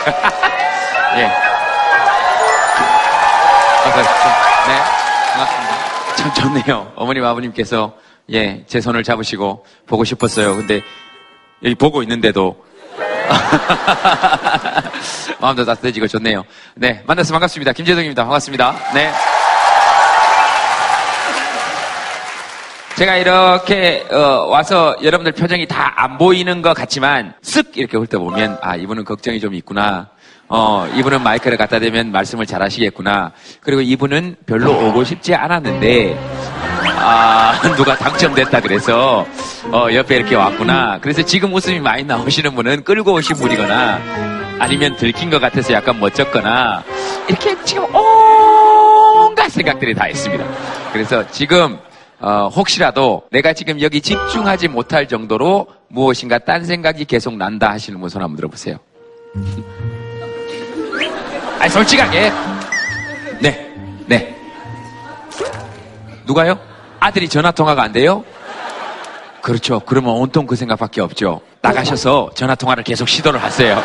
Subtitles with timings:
[1.16, 1.22] 예.
[4.66, 4.78] 네.
[5.32, 6.14] 반갑습니다.
[6.16, 6.92] 참 좋네요.
[6.96, 7.94] 어머님, 아버님께서,
[8.32, 10.56] 예, 제 손을 잡으시고 보고 싶었어요.
[10.56, 10.82] 근데
[11.62, 12.64] 여기 보고 있는데도
[15.40, 16.44] 마음도 따뜻해지고 좋네요.
[16.74, 17.02] 네.
[17.06, 17.72] 만나서 반갑습니다.
[17.72, 18.24] 김재동입니다.
[18.24, 18.74] 반갑습니다.
[18.94, 19.10] 네.
[23.00, 28.76] 제가 이렇게 어, 와서 여러분들 표정이 다 안 보이는 것 같지만 쓱 이렇게 훑어보면 아
[28.76, 30.08] 이분은 걱정이 좀 있구나.
[30.48, 33.32] 어 이분은 마이크를 갖다 대면 말씀을 잘 하시겠구나.
[33.60, 36.18] 그리고 이분은 별로 오고 싶지 않았는데
[36.98, 39.26] 아 누가 당첨됐다 그래서
[39.72, 40.98] 어 옆에 이렇게 왔구나.
[41.00, 44.00] 그래서 지금 웃음이 많이 나오시는 분은 끌고 오신 분이거나
[44.58, 46.82] 아니면 들킨 것 같아서 약간 멋졌거나
[47.28, 50.44] 이렇게 지금 온갖 생각들이 다 있습니다.
[50.92, 51.78] 그래서 지금
[52.20, 58.08] 어, 혹시라도 내가 지금 여기 집중하지 못할 정도로 무엇인가 딴 생각이 계속 난다 하시는 분
[58.10, 58.76] 손 한번 들어보세요.
[61.58, 62.32] 아니, 솔직하게.
[63.40, 63.74] 네,
[64.06, 64.36] 네.
[66.26, 66.58] 누가요?
[67.00, 68.22] 아들이 전화 통화가 안 돼요?
[69.42, 69.80] 그렇죠.
[69.80, 71.40] 그러면 온통 그 생각밖에 없죠.
[71.62, 73.82] 나가셔서 전화 통화를 계속 시도를 하세요.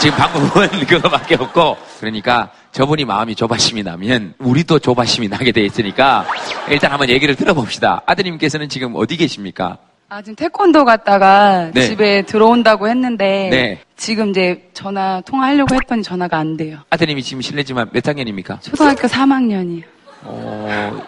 [0.00, 6.24] 지금 방법은 그거밖에 없고 그러니까 저분이 마음이 조바심이 나면 우리도 조바심이 나게 돼 있으니까
[6.68, 8.02] 일단 한번 얘기를 들어봅시다.
[8.06, 9.78] 아드님께서는 지금 어디 계십니까?
[10.10, 11.82] 아, 지금 태권도 갔다가 네.
[11.88, 13.80] 집에 들어온다고 했는데 네.
[13.96, 16.78] 지금 이제 전화 통화하려고 했더니 전화가 안 돼요.
[16.90, 18.60] 아드님이 지금 실례지만 몇 학년입니까?
[18.60, 19.82] 초등학교 3학년이요.
[20.22, 21.02] 어,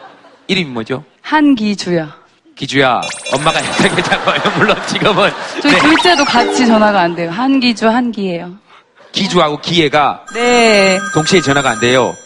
[0.48, 1.02] 이름이 뭐죠?
[1.22, 2.08] 한기주요.
[2.56, 3.00] 기주야,
[3.34, 4.56] 엄마가 했다겠다고요.
[4.58, 5.30] 물론 지금은
[5.62, 5.78] 저희 네.
[5.78, 7.30] 둘째도 같이 전화가 안 돼요.
[7.30, 8.52] 한기주, 한기예요.
[9.12, 12.16] 기주하고 기회가 네, 동시에 전화가 안 돼요.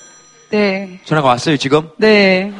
[0.50, 1.88] 네, 전화가 왔어요 지금?
[1.96, 2.52] 네.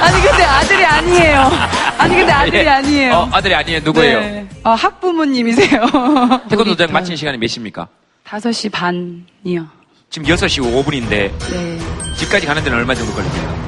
[0.00, 1.50] 아니 근데 아들이 아니에요.
[1.98, 2.68] 아니 근데 아들이 예.
[2.68, 3.14] 아니에요.
[3.14, 3.80] 어, 아들이 아니에요.
[3.84, 4.20] 누구예요?
[4.20, 4.48] 네.
[4.64, 5.86] 아, 학부모님이세요.
[6.50, 7.86] 태권도장 마치는 시간이 몇 시입니까?
[8.26, 9.66] 5시 반이요.
[10.10, 11.78] 지금 6시 5분인데 네.
[12.16, 13.61] 집까지 가는 데는 얼마 정도 걸립니까?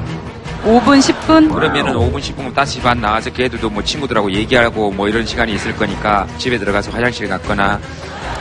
[0.65, 1.53] 5분, 10분?
[1.53, 6.27] 그러면은 5분, 10분, 5시 반 나와서 걔들도 뭐 친구들하고 얘기하고 뭐 이런 시간이 있을 거니까
[6.39, 7.79] 집에 들어가서 화장실 갔거나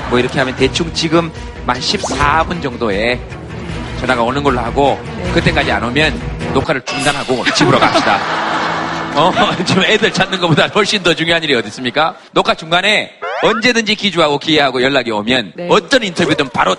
[0.09, 1.31] 뭐 이렇게 하면 대충 지금
[1.67, 3.21] 만 14분 정도에
[4.01, 4.99] 전화가 오는 걸로 하고
[5.35, 6.19] 그때까지 안 오면
[6.55, 8.19] 녹화를 중단하고 집으로 갑시다.
[9.17, 9.31] 어,
[9.67, 12.17] 지금 애들 찾는 것보다 훨씬 더 중요한 일이 어디 있습니까?
[12.33, 13.13] 녹화 중간에
[13.43, 15.69] 언제든지 기주하고 기회하고 연락이 오면 네.
[15.71, 16.75] 어떤 인터뷰든 바로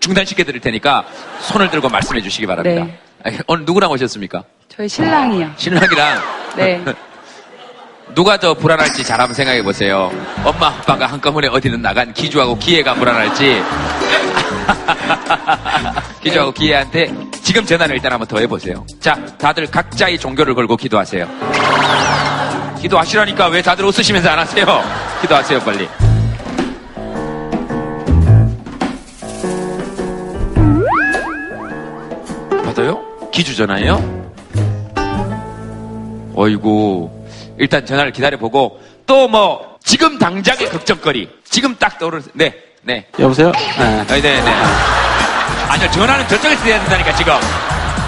[0.00, 1.04] 중단시켜 드릴 테니까
[1.42, 2.84] 손을 들고 말씀해 주시기 바랍니다.
[2.84, 2.98] 네.
[3.24, 4.44] 아, 오늘 누구랑 오셨습니까?
[4.68, 5.50] 저희 신랑이요.
[5.56, 6.22] 신랑이랑
[6.56, 6.84] 네.
[8.14, 10.10] 누가 더 불안할지 잘 한번 생각해 보세요.
[10.44, 13.62] 엄마 아빠가 한꺼번에 어디는 나간 기주하고 기회가 불안할지
[16.22, 17.12] 기주하고 기회한테
[17.42, 18.86] 지금 전화를 일단 한번 더 해보세요.
[19.00, 21.28] 자, 다들 각자의 종교를 걸고 기도하세요.
[22.80, 24.82] 기도하시라니까 왜 다들 웃으시면서 안 하세요?
[25.20, 25.88] 기도하세요, 빨리.
[33.38, 34.32] 기주 전화예요?
[36.34, 37.08] 어이구.
[37.56, 43.06] 일단 전화를 기다려보고 또 뭐 지금 당장의 걱정거리 지금 딱 떠오르는 네, 네.
[43.20, 43.52] 여보세요?
[43.78, 44.04] 네.
[44.08, 44.50] 네, 네, 네.
[45.68, 47.32] 아니요, 전화는 저쪽에서 해야 된다니까, 지금.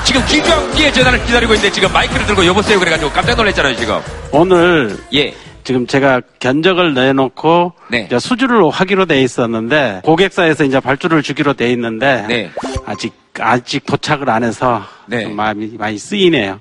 [0.04, 4.00] 지금 김광기의 전화를 기다리고 있는데 지금 마이크를 들고 여보세요 그래가지고 깜짝 놀랐잖아요, 지금.
[4.32, 5.32] 오늘 예.
[5.70, 8.00] 지금 제가 견적을 내놓고 네.
[8.00, 12.50] 이제 수주를 하기로 돼 있었는데 고객사에서 이제 발주를 주기로 돼 있는데 네.
[12.86, 15.22] 아직 아직 도착을 안 해서 네.
[15.22, 16.58] 좀 마음이 많이 쓰이네요.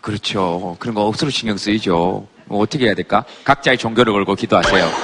[0.00, 0.76] 그렇죠.
[0.78, 2.26] 그런 거 억수로 신경 쓰이죠.
[2.46, 3.22] 뭐 어떻게 해야 될까?
[3.44, 4.88] 각자의 종교를 걸고 기도하세요.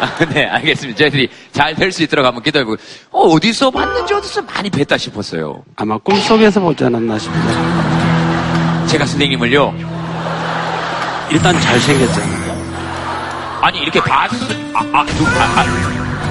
[0.00, 0.98] 아, 네, 알겠습니다.
[0.98, 2.76] 저희들이 잘 될 수 있도록 한번 기도해보고,
[3.12, 5.62] 어, 어디서 봤는지 어디서 많이 뵀다 싶었어요.
[5.76, 8.86] 아마 꿈속에서 보지 않았나 싶어요.
[8.88, 9.72] 제가 선생님을요,
[11.30, 12.47] 일단 잘생겼잖아요.
[13.60, 14.30] 아니, 이렇게 봤,
[14.74, 15.64] 아, 아, 누, 아,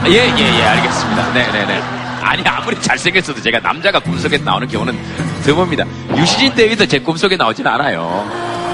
[0.04, 1.34] 아, 예, 예, 예, 알겠습니다.
[1.34, 1.82] 네 네 네.
[2.22, 4.98] 아니, 아무리 잘생겼어도 제가 남자가 꿈속에 나오는 경우는
[5.44, 5.86] 드뭅니다.
[6.18, 8.26] 유시진 대위도 제 꿈속에 나오진 않아요.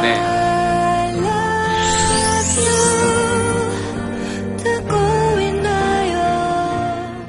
[0.01, 0.19] 네.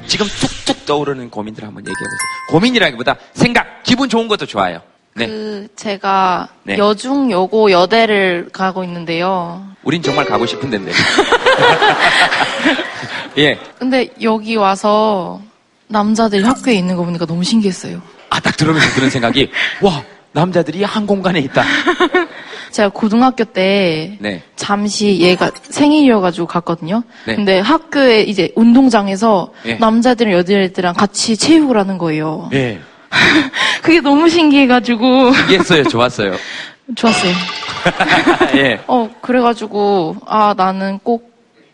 [0.07, 2.17] 지금 툭툭 떠오르는 고민들 한번 얘기해보세요.
[2.49, 4.79] 고민이라기보다 생각, 기분 좋은 것도 좋아요.
[5.15, 5.27] 네.
[5.27, 6.77] 그 제가 네.
[6.77, 9.65] 여중 여고 여대를 가고 있는데요.
[9.85, 10.91] 우린 정말 가고 싶은 데인데.
[13.37, 13.57] 예.
[13.79, 15.41] 근데 여기 와서
[15.87, 18.01] 남자들이 학교에 있는 거 보니까 너무 신기했어요.
[18.29, 19.49] 아, 딱 들으면서 드는 생각이,
[19.81, 21.63] 와, 남자들이 한 공간에 있다.
[22.71, 24.43] 제가 고등학교 때 네.
[24.57, 27.03] 잠시 얘가 생일이어가지고 갔거든요.
[27.25, 27.35] 네.
[27.35, 29.75] 근데 학교에 이제 운동장에서 예.
[29.75, 32.49] 남자들이랑 여자애들이랑 같이 체육을 하는 거예요.
[32.51, 32.79] 예.
[33.81, 35.05] 그게 너무 신기해가지고
[35.47, 35.83] 이해했어요.
[35.85, 36.33] 좋았어요.
[36.93, 37.33] 좋았어요.
[38.55, 38.79] 예.
[38.87, 41.33] 어 그래가지고 아 나는 꼭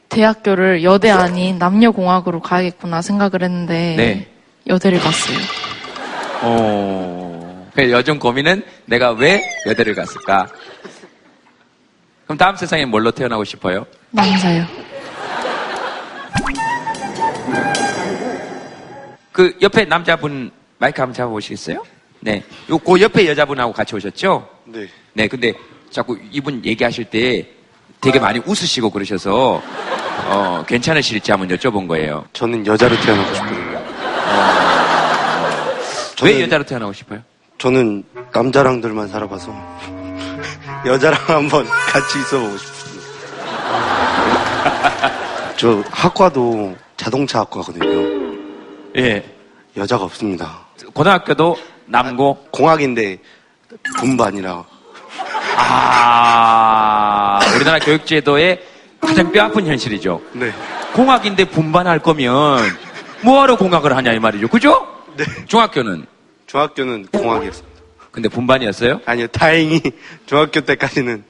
[0.10, 4.28] 대학교를 여대 아닌 남녀공학으로 가야겠구나 생각을 했는데 네.
[4.68, 5.38] 여대를 갔어요.
[6.44, 10.48] 어, 그 요즘 고민은 내가 왜 여대를 갔을까?
[12.26, 13.86] 그럼 다음 세상에 뭘로 태어나고 싶어요?
[14.10, 14.66] 남자요.
[19.32, 21.84] 그 옆에 남자분 마이크 한번 잡아보시겠어요?
[22.20, 22.44] 네.
[22.70, 24.48] 요, 그 옆에 여자분하고 같이 오셨죠?
[24.72, 24.88] 네.
[25.14, 25.54] 네, 근데
[25.90, 27.48] 자꾸 이분 얘기하실 때
[28.00, 29.62] 되게 많이 웃으시고 그러셔서,
[30.26, 32.26] 어, 괜찮으실지 한번 여쭤본 거예요.
[32.34, 33.82] 저는 여자로 태어나고 싶거든요.
[36.24, 37.22] 왜 저는- 여자로 태어나고 싶어요?
[37.58, 38.04] 저는
[38.34, 39.54] 남자랑들만 살아봐서
[40.86, 43.02] 여자랑 한번 같이 있어보고 싶습니다.
[45.58, 48.32] 저 학과도 자동차 학과거든요.
[48.98, 49.24] 예.
[49.78, 50.60] 여자가 없습니다.
[50.94, 53.20] 고등학교도 남고, 공학인데
[54.00, 54.66] 분반이라
[55.58, 58.62] 아, 우리나라 교육제도의
[59.00, 60.22] 가장 뼈아픈 현실이죠.
[60.34, 60.52] 네.
[60.94, 62.60] 공학인데 분반할 거면
[63.24, 64.48] 뭐하러 공학을 하냐 이 말이죠.
[64.48, 64.88] 그죠?
[65.18, 65.26] 네.
[65.48, 66.06] 중학교는
[66.48, 67.82] 중학교는 공학이었습니다.
[68.12, 69.02] 근데 분반이었어요?
[69.06, 69.82] 아니요, 다행히
[70.26, 71.24] 중학교 때까지는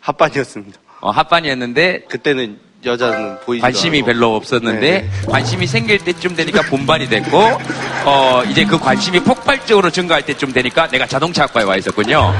[0.00, 0.78] 합반이었습니다.
[1.00, 5.10] 어, 합반이었는데 그때는 여자는 보이지 관심이 별로 없었는데 네.
[5.26, 7.38] 관심이 생길 때쯤 되니까 분반이 됐고
[8.04, 12.32] 어, 이제 그 관심이 폭발적으로 증가할 때쯤 되니까 내가 자동차학과에 와 있었군요.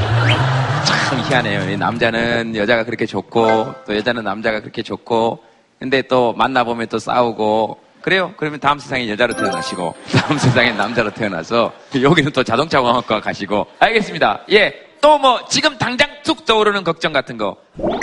[0.85, 1.71] 참 희한해요.
[1.71, 5.41] 이 남자는 여자가 그렇게 좋고 또 여자는 남자가 그렇게 좋고
[5.79, 8.33] 근데 또 만나보면 또 싸우고 그래요.
[8.37, 14.43] 그러면 다음 세상에 여자로 태어나시고 다음 세상에 남자로 태어나서 여기는 또 자동차 공학과 가시고 알겠습니다.
[14.53, 14.73] 예.
[15.01, 17.57] 또 뭐 지금 당장 툭 떠오르는 걱정 같은 거.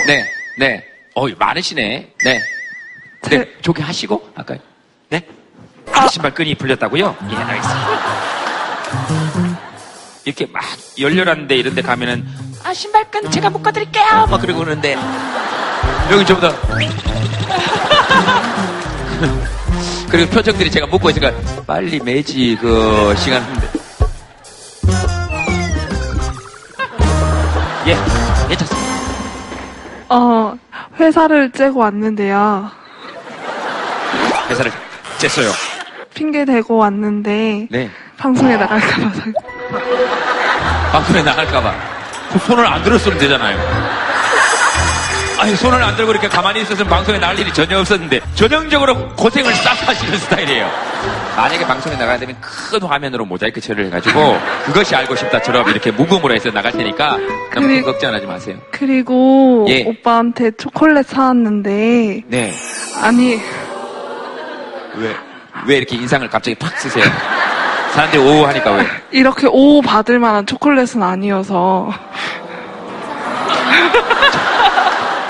[0.06, 0.24] 네.
[0.58, 0.84] 네.
[1.14, 2.12] 어 많으시네.
[2.24, 2.40] 네.
[3.30, 3.48] 네.
[3.62, 4.56] 저기 하시고 아까
[5.08, 5.24] 네.
[5.92, 7.16] 아, 신발 끈이 풀렸다고요?
[7.30, 8.34] 예, 알겠습니다.
[10.24, 10.64] 이렇게 막
[10.98, 12.26] 열렬한 데 이런 데 가면은
[12.64, 14.96] 아 신발끈 제가 묶어드릴게요 막 그러고 그러는데
[16.10, 16.50] 여기 좀더
[20.10, 23.68] 그리고 표정들이 제가 묶고 있으니까 빨리 매지 그 시간 한데
[27.88, 27.96] 예
[28.48, 28.94] 괜찮습니다
[30.08, 30.58] 어,
[30.98, 32.70] 회사를 째고 왔는데요.
[34.48, 34.70] 회사를
[35.18, 35.50] 쨌어요
[36.12, 39.10] 핑계 대고 왔는데 네 방송에 나갈까봐
[40.92, 41.74] 방송에 나갈까봐
[42.32, 43.93] 그 손을 안 들었으면 되잖아요.
[45.44, 49.86] 아니 손을 안 들고 이렇게 가만히 있었으면 방송에 나갈 일이 전혀 없었는데 전형적으로 고생을 싹
[49.86, 50.70] 하시는 스타일이에요.
[51.36, 56.50] 만약에 방송에 나가야 되면 큰 화면으로 모자이크 처리를 해가지고 그것이 알고 싶다처럼 이렇게 무금으로 해서
[56.50, 58.56] 나갈 테니까 너무 큰 그리- 걱정하지 마세요.
[58.70, 59.82] 그리고 예.
[59.84, 62.54] 오빠한테 초콜릿 사왔는데 네.
[63.02, 63.38] 아니
[64.94, 65.14] 왜,
[65.66, 67.04] 왜 이렇게 인상을 갑자기 팍 쓰세요?
[67.92, 68.86] 사람들이 오우 하니까 왜?
[69.10, 71.92] 이렇게 오 받을 만한 초콜릿은 아니어서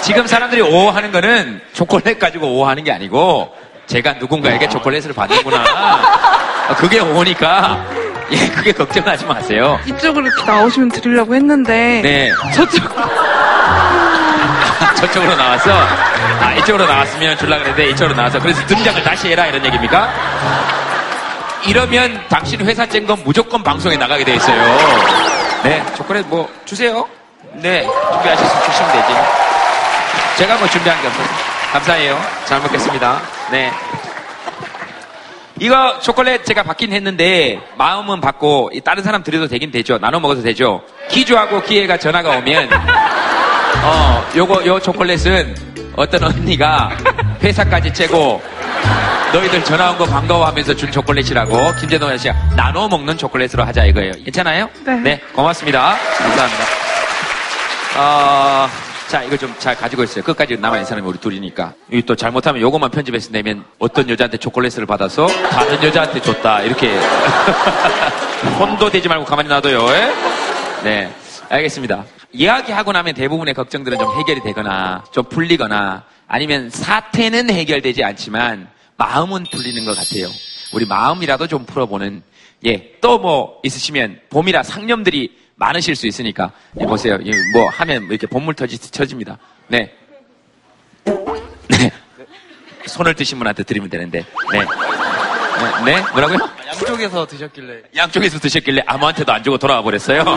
[0.05, 3.51] 지금 사람들이 오호 하는 거는 초콜릿 가지고 오호 하는 게 아니고
[3.87, 5.65] 제가 누군가에게 초콜릿을 받는구나.
[6.69, 7.85] 아, 그게 오호니까
[8.33, 9.79] 예, 그게 걱정하지 마세요.
[9.87, 12.31] 이쪽으로 이렇게 나오시면 드리려고 했는데 네.
[12.55, 12.83] 저쪽
[14.97, 15.71] 저쪽으로 나와서
[16.41, 20.13] 아, 이쪽으로 나왔으면 줄라 그랬는데 이쪽으로 나와서 그래서 등장을 다시 해라 이런 얘기입니까?
[21.67, 24.79] 이러면 당신 회사 짠 건 무조건 방송에 나가게 돼 있어요.
[25.63, 27.07] 네, 초콜릿 뭐 주세요.
[27.55, 29.54] 네, 준비하셨으면 주시면 되지.
[30.37, 31.27] 제가 뭐 준비한 게 없어요.
[31.73, 32.21] 감사해요.
[32.45, 33.21] 잘 먹겠습니다.
[33.51, 33.71] 네.
[35.61, 39.99] 이거 초콜릿 제가 받긴 했는데 마음은 받고 이 다른 사람 드려도 되긴 되죠.
[39.99, 40.83] 나눠 먹어도 되죠.
[41.09, 42.71] 기주하고 기회가 전화가 오면
[43.85, 45.55] 어 요거 요 초콜릿은
[45.97, 46.91] 어떤 언니가
[47.43, 48.43] 회사까지 째고
[49.33, 54.13] 너희들 전화 온 거 반가워하면서 준 초콜릿이라고 김재동 씨가 나눠 먹는 초콜릿으로 하자 이거예요.
[54.25, 54.69] 괜찮아요?
[55.05, 55.21] 네.
[55.35, 55.97] 고맙습니다.
[56.19, 56.65] 감사합니다.
[57.97, 58.69] 어,
[59.09, 60.25] 자, 이거 좀 잘 가지고 있어요.
[60.25, 61.73] 끝까지 남아있는 사람이 우리 둘이니까.
[61.93, 66.63] 이또 잘못하면 요것만 편집해서 내면 어떤 여자한테 초콜릿을 받아서 다른 여자한테 줬다.
[66.63, 66.99] 이렇게.
[68.59, 69.87] 혼도 되지 말고 가만히 놔둬요.
[69.91, 70.13] 예?
[70.83, 71.15] 네.
[71.49, 72.05] 알겠습니다.
[72.33, 79.85] 이야기하고 나면 대부분의 걱정들은 좀 해결이 되거나 좀 풀리거나 아니면 사태는 해결되지 않지만 마음은 풀리는
[79.85, 80.29] 것 같아요.
[80.73, 82.23] 우리 마음이라도 좀 풀어보는
[82.67, 82.93] 예.
[83.01, 87.19] 또 뭐 있으시면 봄이라 상념들이 많으실 수 있으니까 예, 보세요.
[87.25, 89.39] 예, 뭐 하면 뭐 이렇게 본물 터지, 터집니다.
[89.69, 89.93] 네.
[91.69, 91.93] 네.
[92.87, 94.25] 손을 드신 분한테 드리면 되는데.
[94.53, 94.59] 네.
[94.59, 94.67] 네,
[95.85, 96.03] 네?
[96.13, 96.39] 뭐라고요?
[96.67, 100.25] 양쪽에서 드셨길래 양쪽에서 드셨길래 아무한테도 안 주고 돌아와 버렸어요.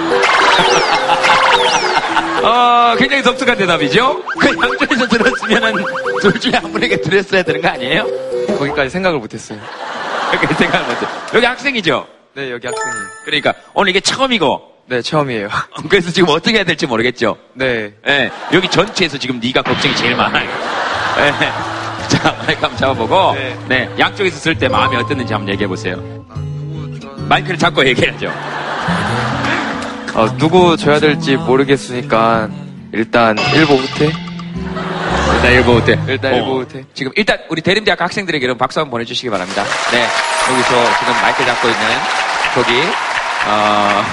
[2.44, 4.24] 어, 굉장히 독특한 대답이죠?
[4.40, 5.84] 그 양쪽에서 들었으면은
[6.22, 8.06] 둘 중에 한 분에게 드렸어야 되는 거 아니에요?
[8.58, 9.60] 거기까지 생각을 못했어요.
[10.32, 11.08] 그렇게 생각을 못해.
[11.34, 12.08] 여기 학생이죠?
[12.36, 12.94] 네 여기 학생이
[13.26, 15.50] 그러니까 오늘 이게 처음이고, 네 처음이에요.
[15.90, 17.38] 그래서 지금 어떻게 해야 될지 모르겠죠?
[17.54, 20.50] 네 예, 여기 전체에서 지금 네가 걱정이 제일 많아요.
[21.20, 23.58] 예, 자, 마이크 한번 잡아보고, 네.
[23.68, 23.90] 네.
[24.00, 26.02] 양쪽에서 쓸 때 마음이 어땠는지 한번 얘기해보세요.
[27.28, 28.32] 마이크를 잡고 얘기해야죠.
[30.14, 32.50] 어, 누구 줘야 될지 모르겠으니까
[32.94, 34.12] 일단 1보 후퇴?
[35.36, 36.00] 일단 일보 때.
[36.08, 36.84] 일단 일보 후퇴.
[36.94, 39.64] 지금 일단 우리 대림대학 학생들에게 여러분 박수 한번 보내주시기 바랍니다.
[39.92, 40.06] 네.
[40.52, 41.82] 여기서 지금 마이크 잡고 있는
[42.56, 42.72] 거기,
[43.48, 44.04] 어,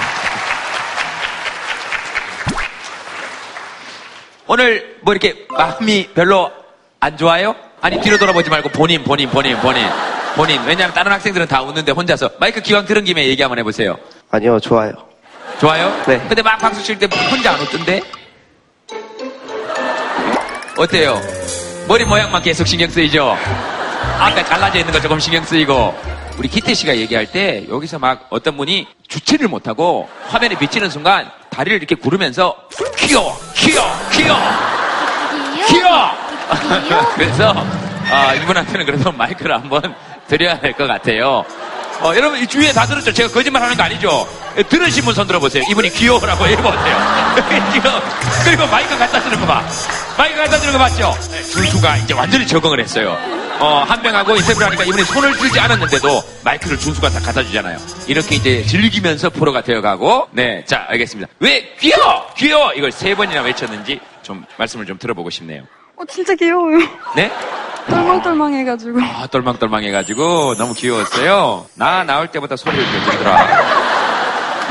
[4.47, 6.51] 오늘 뭐 이렇게 마음이 별로
[6.99, 7.55] 안 좋아요?
[7.81, 9.85] 아니 뒤로 돌아보지 말고 본인 본인 본인 본인
[10.35, 13.97] 본인 왜냐하면 다른 학생들은 다 웃는데 혼자서 마이크 기왕 들은 김에 얘기 한번 해보세요
[14.31, 14.91] 아니요, 좋아요.
[15.59, 15.89] 좋아요?
[16.05, 16.19] 네.
[16.27, 18.01] 근데 막 박수 칠 때 혼자 안 웃던데?
[20.77, 21.21] 어때요?
[21.87, 23.37] 머리 모양만 계속 신경 쓰이죠?
[24.19, 25.95] 아까 갈라져 있는 거 조금 신경 쓰이고
[26.37, 31.77] 우리 기태 씨가 얘기할 때 여기서 막 어떤 분이 주체를 못하고 화면에 비치는 순간 다리를
[31.77, 32.55] 이렇게 구르면서
[32.97, 34.39] 귀여워 귀여워 귀여워
[35.67, 36.11] 귀여워
[37.15, 37.53] 그래서
[38.11, 39.95] 아, 이분한테는 그래도 마이크를 한번
[40.27, 41.45] 드려야 될 것 같아요
[42.01, 43.13] 어, 여러분 이 주위에 다 들었죠?
[43.13, 44.27] 제가 거짓말 하는 거 아니죠?
[44.57, 47.35] 예, 들으신 분 손 들어보세요 이분이 귀여워라고 해보세요
[47.71, 47.91] 지금
[48.43, 49.63] 그리고 마이크 갖다 주는 거 봐.
[50.17, 50.85] 마이크 갖다 주는 거?
[51.31, 53.17] 네, 준수가 이제 완전히 적응을 했어요.
[53.59, 57.77] 어, 한 명하고 인터뷰를 하니까 이분이 손을 들지 않았는데도 마이크를 준수가 다 갖다 주잖아요.
[58.07, 61.29] 이렇게 이제 즐기면서 프로가 되어가고, 네, 자, 알겠습니다.
[61.39, 62.27] 왜 귀여워!
[62.37, 62.73] 귀여워!
[62.73, 65.63] 이걸 세 번이나 외쳤는지 좀 말씀을 좀 들어보고 싶네요.
[65.95, 66.79] 어, 진짜 귀여워요.
[67.15, 67.31] 네?
[67.89, 68.99] 똘망똘망해가지고.
[69.01, 71.65] 아, 똘망똘망해가지고 너무 귀여웠어요.
[71.75, 73.85] 나 나올 때보다 소리를 더 지르더라.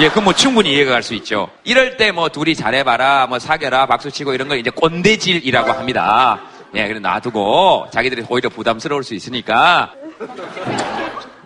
[0.00, 1.48] 예, 그건 뭐 충분히 이해가 갈 수 있죠.
[1.62, 6.40] 이럴 때 뭐 둘이 잘해봐라, 뭐 사겨라, 박수치고 이런 걸 이제 꼰대질이라고 합니다.
[6.76, 9.92] 예, 그래 놔두고 자기들이 오히려 부담스러울 수 있으니까.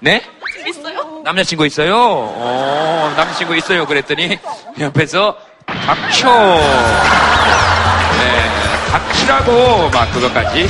[0.00, 0.22] 네?
[0.66, 1.20] 있어요?
[1.24, 1.94] 남자친구 있어요?
[1.96, 3.86] 어, 남자친구 있어요.
[3.86, 4.38] 그랬더니
[4.80, 6.28] 옆에서 닥쳐.
[8.18, 10.66] 네, 닥치라고 막 그것까지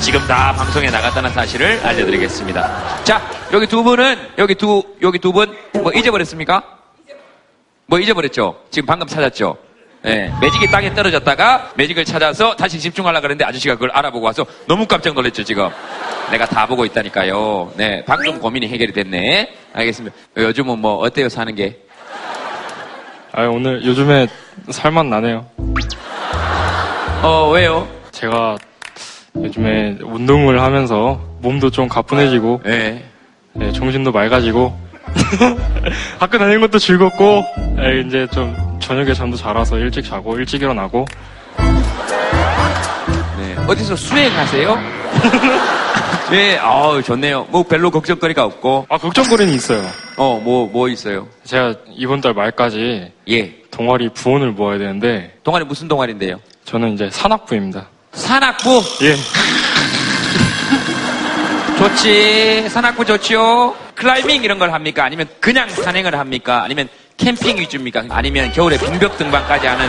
[0.00, 3.04] 지금 다 방송에 나갔다는 사실을 알려드리겠습니다.
[3.04, 3.22] 자,
[3.52, 6.62] 여기 두 분은 여기 두 여기 두 분 뭐 잊어버렸습니까?
[7.86, 8.60] 뭐 잊어버렸죠?
[8.70, 9.56] 지금 방금 찾았죠?
[10.06, 15.14] 예, 매직이 땅에 떨어졌다가 매직을 찾아서 다시 집중하려고 그랬는데 아저씨가 그걸 알아보고 와서 너무 깜짝
[15.14, 15.68] 놀랐죠, 지금.
[16.30, 17.72] 내가 다 보고 있다니까요.
[17.76, 19.50] 네, 방금 고민이 해결이 됐네.
[19.72, 20.16] 알겠습니다.
[20.36, 21.78] 요즘은 뭐 어때요, 사는 게?
[23.32, 24.28] 아 오늘 요즘에
[24.70, 25.44] 살만 나네요.
[27.22, 27.88] 어, 왜요?
[28.12, 28.56] 제가
[29.34, 33.04] 요즘에 운동을 하면서 몸도 좀 가뿐해지고 예.
[33.52, 34.78] 네, 정신도 맑아지고
[36.18, 37.44] 학교 다니는 것도 즐겁고
[37.76, 38.54] 네, 이제 좀
[38.86, 41.04] 저녁에 잠도 잘 와서 일찍 자고 일찍 일어나고
[43.36, 43.56] 네.
[43.66, 44.78] 어디서 수행하세요?
[46.30, 47.48] 네, 아우, 좋네요.
[47.50, 48.86] 뭐 별로 걱정거리가 없고.
[48.88, 49.84] 아 걱정거리는 있어요.
[50.16, 51.26] 어, 뭐, 뭐 있어요?
[51.42, 53.56] 제가 이번 달 말까지 예.
[53.72, 56.38] 동아리 부원을 모아야 되는데 동아리 무슨 동아리인데요?
[56.64, 57.88] 저는 이제 산악부입니다.
[58.12, 58.82] 산악부?
[59.02, 59.16] 예.
[61.76, 62.68] 좋지.
[62.68, 63.74] 산악부 좋지요.
[63.96, 65.04] 클라이밍 이런 걸 합니까?
[65.04, 66.62] 아니면 그냥 산행을 합니까?
[66.62, 68.04] 아니면 캠핑 위주입니까?
[68.10, 69.88] 아니면 겨울에 빙벽 등반까지 하는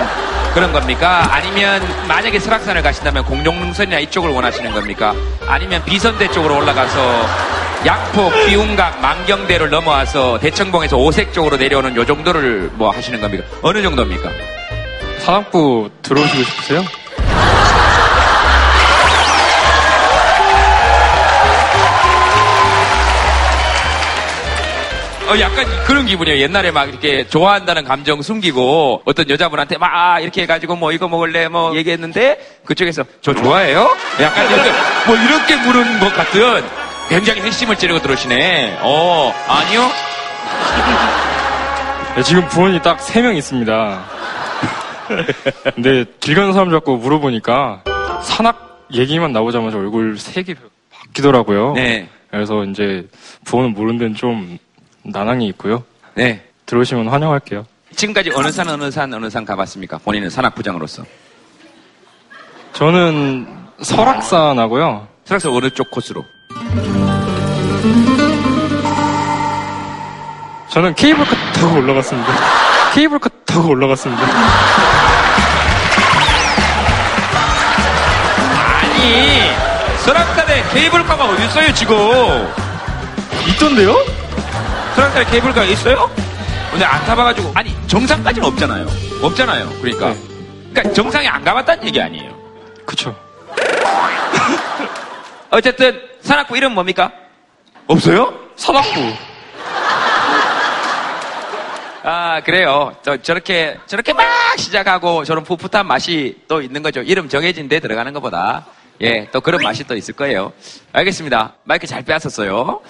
[0.53, 1.27] 그런 겁니까?
[1.33, 5.13] 아니면 만약에 설악산을 가신다면 공룡능선이나 이쪽을 원하시는 겁니까?
[5.45, 7.25] 아니면 비선대 쪽으로 올라가서
[7.85, 13.45] 약폭, 비운각, 만경대를 넘어와서 대청봉에서 오색 쪽으로 내려오는 요 정도를 뭐 하시는 겁니까?
[13.61, 14.31] 어느 정도입니까?
[15.19, 16.83] 산악부 들어오시고 싶으세요?
[25.29, 26.39] 어, 약간 그런 기분이에요.
[26.39, 31.49] 옛날에 막 이렇게 좋아한다는 감정 숨기고 어떤 여자분한테 막 아, 이렇게 해가지고 뭐 이거 먹을래
[31.49, 33.89] 뭐 얘기했는데 그쪽에서 저 좋아해요?
[34.21, 34.71] 약간 이렇게
[35.05, 36.63] 뭐 이렇게 물은 것 같은
[37.09, 38.79] 굉장히 핵심을 찌르고 들어오시네.
[38.81, 39.89] 어, 아니요?
[42.15, 44.05] 네, 지금 부원이 딱 3명 있습니다.
[45.75, 47.83] 근데 길 가는 사람 자꾸 물어보니까
[48.23, 50.55] 산악 얘기만 나오자마자 얼굴 색이
[50.89, 51.73] 바뀌더라고요.
[51.73, 52.07] 네.
[52.31, 53.05] 그래서 이제
[53.45, 54.57] 부원은 모르는 데는 좀
[55.11, 55.83] 난항이 있고요.
[56.15, 56.43] 네.
[56.65, 57.65] 들어오시면 환영할게요.
[57.95, 59.99] 지금까지 어느 산, 어느 산, 어느 산 가봤습니까?
[59.99, 61.03] 본인은 산악부장으로서.
[62.73, 63.47] 저는
[63.81, 65.07] 설악산하고요.
[65.25, 66.23] 설악산 어느 쪽 코스로?
[70.69, 72.33] 저는 케이블카 타고 올라갔습니다.
[72.93, 74.23] 케이블카 타고 올라갔습니다.
[78.81, 81.95] 아니, 설악산에 케이블카가 어디 있어요, 지금?
[83.47, 83.95] 있던데요?
[84.97, 86.09] 설악산에 케이블카가 있어요?
[86.71, 88.87] 근데 안 타봐가지고 아니 정상까지는 없잖아요.
[89.21, 89.69] 없잖아요.
[89.79, 90.19] 그러니까 네.
[90.71, 92.35] 그러니까 정상에 안 가봤다는 얘기 아니에요.
[92.83, 93.15] 그쵸.
[95.51, 97.11] 어쨌든 산악부 이름 뭡니까?
[97.85, 98.33] 없어요?
[98.55, 99.13] 산악부.
[102.03, 102.95] 아 그래요.
[103.03, 104.25] 저, 저렇게 저렇게 막
[104.57, 107.03] 시작하고 저런 풋풋한 맛이 또 있는 거죠.
[107.03, 108.65] 이름 정해진 데 들어가는 것보다
[109.01, 110.53] 예, 또 그런 맛이 또 있을 거예요.
[110.91, 111.53] 알겠습니다.
[111.65, 112.81] 마이크 잘 빼앗았어요.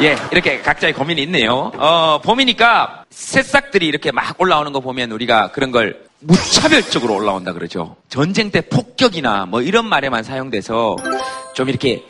[0.00, 1.70] 예, 이렇게 각자의 고민이 있네요.
[1.76, 7.96] 어, 봄이니까 새싹들이 이렇게 막 올라오는 거 보면 우리가 그런 걸 무차별적으로 올라온다 그러죠.
[8.08, 10.96] 전쟁 때 폭격이나 뭐 이런 말에만 사용돼서
[11.54, 12.04] 좀 이렇게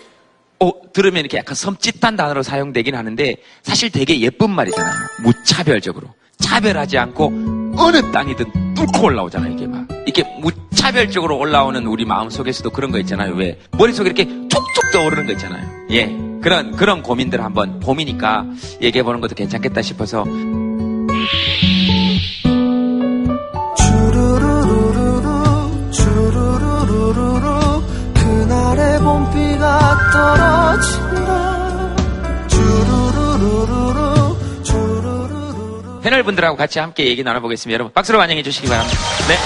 [0.61, 4.95] 어, 들으면 이렇게 약간 섬찟한 단어로 사용되긴 하는데 사실 되게 예쁜 말이잖아요.
[5.23, 6.09] 무차별적으로.
[6.39, 7.27] 차별하지 않고
[7.77, 9.87] 어느 땅이든 뚫고 올라오잖아요, 이게 막.
[10.07, 13.35] 이렇게 무차별적으로 올라오는 우리 마음 속에서도 그런 거 있잖아요.
[13.35, 13.59] 왜?
[13.73, 15.87] 머릿속에 이렇게 툭툭 떠오르는 거 있잖아요.
[15.91, 16.34] 예.
[16.45, 18.45] 그런, 그런 고민들 한번 봄이니까
[18.83, 20.25] 얘기해 보는 것도 괜찮겠다 싶어서
[23.79, 25.31] 주루루루루루
[25.91, 27.83] 주루루루루루
[28.13, 31.97] 그날의 봄비가 떨어진다
[32.49, 37.73] 주루루루루루 주루루루루 패널 분들하고 같이 함께 얘기 나눠보겠습니다.
[37.73, 38.99] 여러분, 박수로 환영해 주시기 바랍니다.
[39.29, 39.39] 네.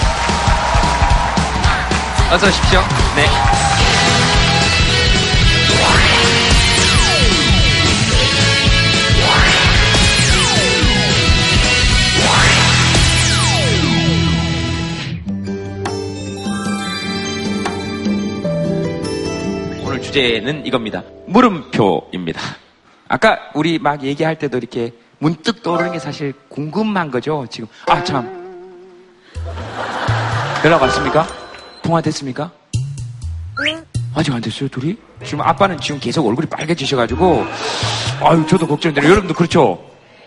[2.35, 2.81] 어서 오십시오.
[3.15, 3.48] 네.
[20.09, 21.03] 주제는 이겁니다.
[21.27, 22.41] 물음표입니다.
[23.07, 27.67] 아까 우리 막 얘기할 때도 이렇게 문득 떠오르는 게 사실 궁금한 거죠, 지금.
[27.87, 28.27] 아, 참.
[30.65, 31.27] 연락 왔습니까?
[31.83, 32.51] 통화됐습니까?
[34.15, 34.97] 아직 안 됐어요, 둘이?
[35.23, 37.45] 지금 아빠는 지금 계속 얼굴이 빨개지셔가지고,
[38.21, 39.07] 아유, 저도 걱정돼요.
[39.07, 39.79] 여러분도 그렇죠?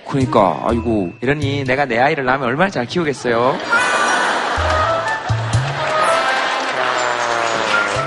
[0.06, 3.58] 그러니까, 아이고, 이러니 내가 내 아이를 낳으면 얼마나 잘 키우겠어요?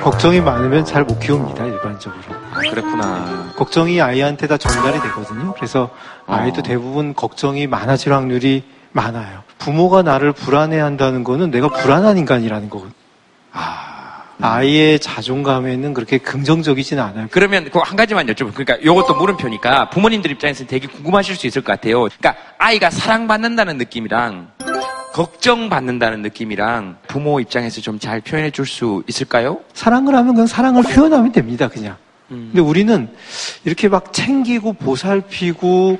[0.05, 2.21] 걱정이 많으면 잘 못 키웁니다, 일반적으로.
[2.53, 3.53] 아, 그랬구나.
[3.55, 5.53] 걱정이 아이한테 다 전달이 되거든요.
[5.55, 5.89] 그래서
[6.27, 6.63] 아이도 어.
[6.63, 9.41] 대부분 걱정이 많아질 확률이 많아요.
[9.57, 12.93] 부모가 나를 불안해한다는 거는 내가 불안한 인간이라는 거거든요.
[14.41, 17.27] 아이의 자존감에는 그렇게 긍정적이지는 않아요.
[17.31, 18.53] 그러면 그 한 가지만 여쭤볼게요.
[18.53, 22.01] 그러니까 이것도 물음표니까 부모님들 입장에서는 되게 궁금하실 수 있을 것 같아요.
[22.03, 24.49] 그러니까 아이가 사랑받는다는 느낌이랑
[25.15, 29.59] 걱정받는다는 느낌이랑 부모 입장에서 좀 잘 표현해 줄 수 있을까요?
[29.73, 31.95] 사랑을 하면 그냥 사랑을 표현하면 됩니다, 그냥.
[32.27, 33.07] 근데 우리는
[33.63, 35.99] 이렇게 막 챙기고 보살피고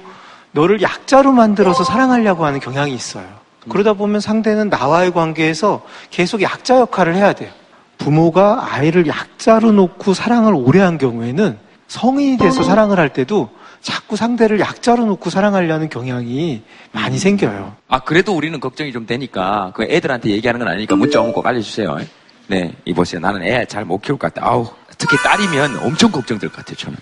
[0.52, 3.26] 너를 약자로 만들어서 사랑하려고 하는 경향이 있어요.
[3.70, 7.52] 그러다 보면 상대는 나와의 관계에서 계속 약자 역할을 해야 돼요.
[7.98, 13.50] 부모가 아이를 약자로 놓고 사랑을 오래 한 경우에는 성인이 돼서 사랑을 할 때도
[13.86, 17.76] 자꾸 상대를 약자로 놓고 사랑하려는 경향이 많이 생겨요.
[17.88, 22.00] 아, 그래도 우리는 걱정이 좀 되니까, 그 애들한테 얘기하는 건 아니니까 문자 오면 꼭 알려주세요.
[22.48, 23.22] 네, 이보세요.
[23.22, 24.48] 나는 애 잘 못 키울 것 같다.
[24.50, 24.68] 아우,
[24.98, 26.98] 특히 딸이면 엄청 걱정될 것 같아요, 저는.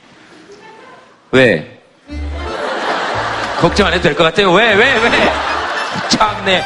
[1.32, 1.82] 왜?
[3.62, 4.52] 걱정 안 해도 될 것 같아요.
[4.52, 5.10] 왜, 왜, 왜?
[6.10, 6.65] 참네.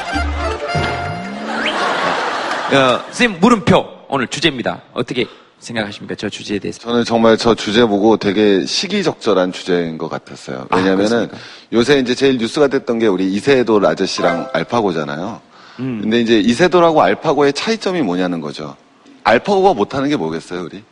[2.74, 3.98] 어, 선생님, 물음표.
[4.10, 4.82] 오늘 주제입니다.
[4.94, 5.26] 어떻게
[5.60, 6.16] 생각하십니까?
[6.16, 6.80] 저 주제에 대해서.
[6.80, 10.68] 저는 정말 저 주제 보고 되게 시기적절한 주제인 것 같았어요.
[10.72, 11.38] 왜냐면은 그렇습니까?
[11.74, 15.42] 요새 이제 제일 뉴스가 됐던 게 우리 이세돌 아저씨랑 알파고잖아요.
[15.80, 16.00] 음.
[16.02, 18.76] 근데 이제 이세돌하고 알파고의 차이점이 뭐냐는 거죠.
[19.24, 20.84] 알파고가 못하는 게 뭐겠어요, 우리?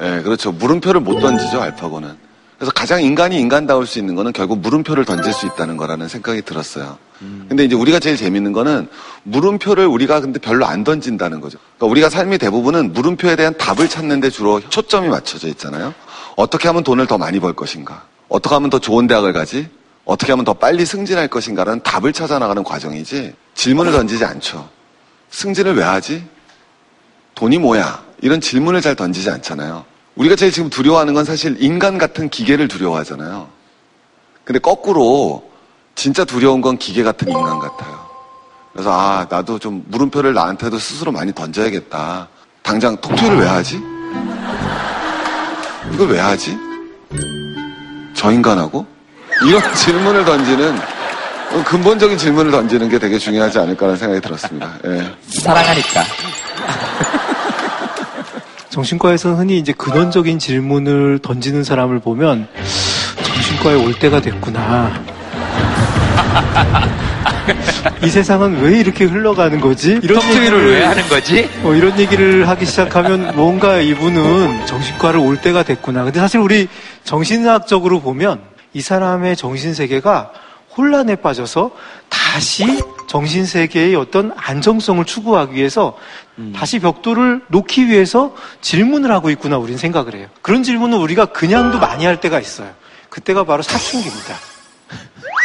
[0.00, 0.52] 예, 그렇죠.
[0.52, 2.28] 물음표를 못 던지죠, 알파고는.
[2.58, 6.98] 그래서 가장 인간이 인간다울 수 있는 거는 결국 물음표를 던질 수 있다는 거라는 생각이 들었어요.
[7.18, 8.88] 근데 이제 우리가 제일 재밌는 거는
[9.24, 11.58] 물음표를 우리가 근데 별로 안 던진다는 거죠.
[11.76, 15.94] 그러니까 우리가 삶의 대부분은 물음표에 대한 답을 찾는데 주로 초점이 맞춰져 있잖아요.
[16.36, 18.04] 어떻게 하면 돈을 더 많이 벌 것인가?
[18.28, 19.68] 어떻게 하면 더 좋은 대학을 가지?
[20.04, 24.68] 어떻게 하면 더 빨리 승진할 것인가라는 답을 찾아 나가는 과정이지 질문을 던지지 않죠.
[25.30, 26.24] 승진을 왜 하지?
[27.34, 28.04] 돈이 뭐야?
[28.20, 29.84] 이런 질문을 잘 던지지 않잖아요.
[30.14, 33.48] 우리가 제일 지금 두려워하는 건 사실 인간 같은 기계를 두려워하잖아요.
[34.44, 35.48] 근데 거꾸로
[35.98, 37.98] 진짜 두려운 건 기계 같은 인간 같아요.
[38.72, 42.28] 그래서 아 나도 좀 물음표를 나한테도 스스로 많이 던져야겠다.
[42.62, 43.80] 당장 톡투이를 왜 하지?
[45.92, 46.56] 이걸 왜 하지?
[48.14, 48.86] 저 인간하고?
[49.44, 54.74] 이런 질문을 던지는 어, 근본적인 질문을 던지는 게 되게 중요하지 않을까라는 생각이 들었습니다.
[54.84, 55.12] 예.
[55.40, 56.04] 사랑하니까.
[58.70, 62.46] 정신과에서는 흔히 이제 근원적인 질문을 던지는 사람을 보면
[63.24, 65.17] 정신과에 올 때가 됐구나.
[68.04, 69.98] 이 세상은 왜 이렇게 흘러가는 거지?
[70.02, 71.48] 이런 톡투이를 왜 하는 거지?
[71.62, 76.04] 어, 이런 얘기를 하기 시작하면 뭔가 이분은 정신과를 올 때가 됐구나.
[76.04, 76.68] 근데 사실 우리
[77.04, 78.40] 정신학적으로 보면
[78.72, 80.30] 이 사람의 정신 세계가
[80.76, 81.72] 혼란에 빠져서
[82.08, 85.96] 다시 정신 세계의 어떤 안정성을 추구하기 위해서
[86.54, 90.28] 다시 벽돌을 놓기 위해서 질문을 하고 있구나 우리는 생각을 해요.
[90.40, 92.68] 그런 질문은 우리가 그냥도 많이 할 때가 있어요.
[93.08, 94.34] 그때가 바로 사춘기입니다.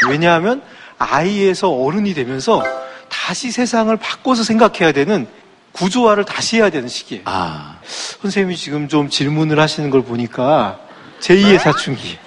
[0.10, 0.62] 왜냐하면
[0.98, 2.64] 아이에서 어른이 되면서
[3.10, 5.28] 다시 세상을 바꿔서 생각해야 되는
[5.74, 7.24] 구조화를 다시 해야 되는 시기예요.
[7.26, 7.78] 아,
[8.22, 10.80] 선생님이 지금 좀 질문을 하시는 걸 보니까
[11.20, 12.18] 제2의 사춘기,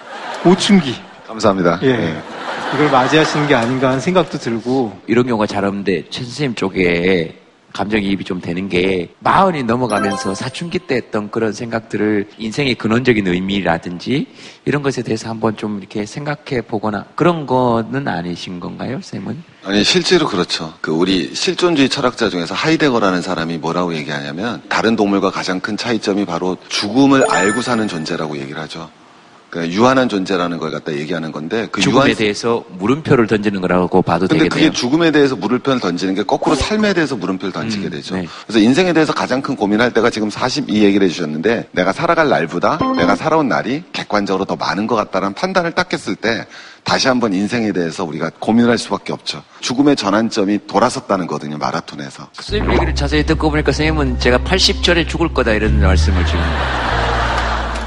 [0.45, 0.95] 오춘기,
[1.27, 1.81] 감사합니다.
[1.83, 1.97] 예.
[1.97, 2.23] 네.
[2.75, 7.37] 이걸 맞이하시는 게 아닌가 하는 생각도 들고 이런 경우가 잘 없는데 최 선생님 쪽에
[7.77, 14.29] 감정이입이 좀 되는 게 마흔이 넘어가면서 사춘기 때 했던 그런 생각들을 인생의 근원적인 의미라든지
[14.65, 19.43] 이런 것에 대해서 한번 좀 이렇게 생각해 보거나 그런 거는 아니신 건가요, 쌤은?
[19.65, 20.73] 아니 실제로 그렇죠.
[20.81, 26.57] 그 우리 실존주의 철학자 중에서 하이데거라는 사람이 뭐라고 얘기하냐면 다른 동물과 가장 큰 차이점이 바로
[26.69, 28.89] 죽음을 알고 사는 존재라고 얘기를 하죠.
[29.57, 34.29] 그러니까 유한한 존재라는 걸 갖다 얘기하는 건데 그 죽음에 유한 대해서 물음표를 던지는 거라고 봐도
[34.29, 34.71] 근데 되겠네요.
[34.71, 38.17] 그게 죽음에 대해서 물음표를 던지는 게 거꾸로 삶에 대해서 물음표를 던지게 음, 되죠.
[38.17, 38.27] 네.
[38.47, 43.17] 그래서 인생에 대해서 가장 큰 고민할 때가 지금 42 얘기를 해주셨는데 내가 살아갈 날보다 내가
[43.17, 46.47] 살아온 날이 객관적으로 더 많은 것 같다는 판단을 딱 했을 때
[46.85, 49.43] 다시 한번 인생에 대해서 우리가 고민을 할 수밖에 없죠.
[49.61, 51.57] 죽음의 전환점이 돌아섰다는 거거든요.
[51.57, 52.29] 마라톤에서.
[52.35, 56.41] 선생님 얘기를 자세히 듣고 보니까 선생님은 제가 80절에 죽을 거다 이런 말씀을 지금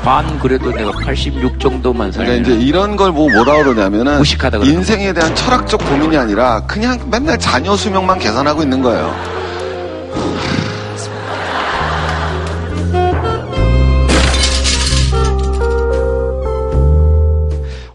[0.03, 4.73] 반 그래도 내가 86 정도만 그러니까 살면 이제 이런 걸 뭐 뭐라 그러냐면은 무식하다 그러는
[4.73, 9.13] 인생에 대한 철학적 고민이 아니라 그냥 맨날 자녀 수명만 계산하고 있는 거예요.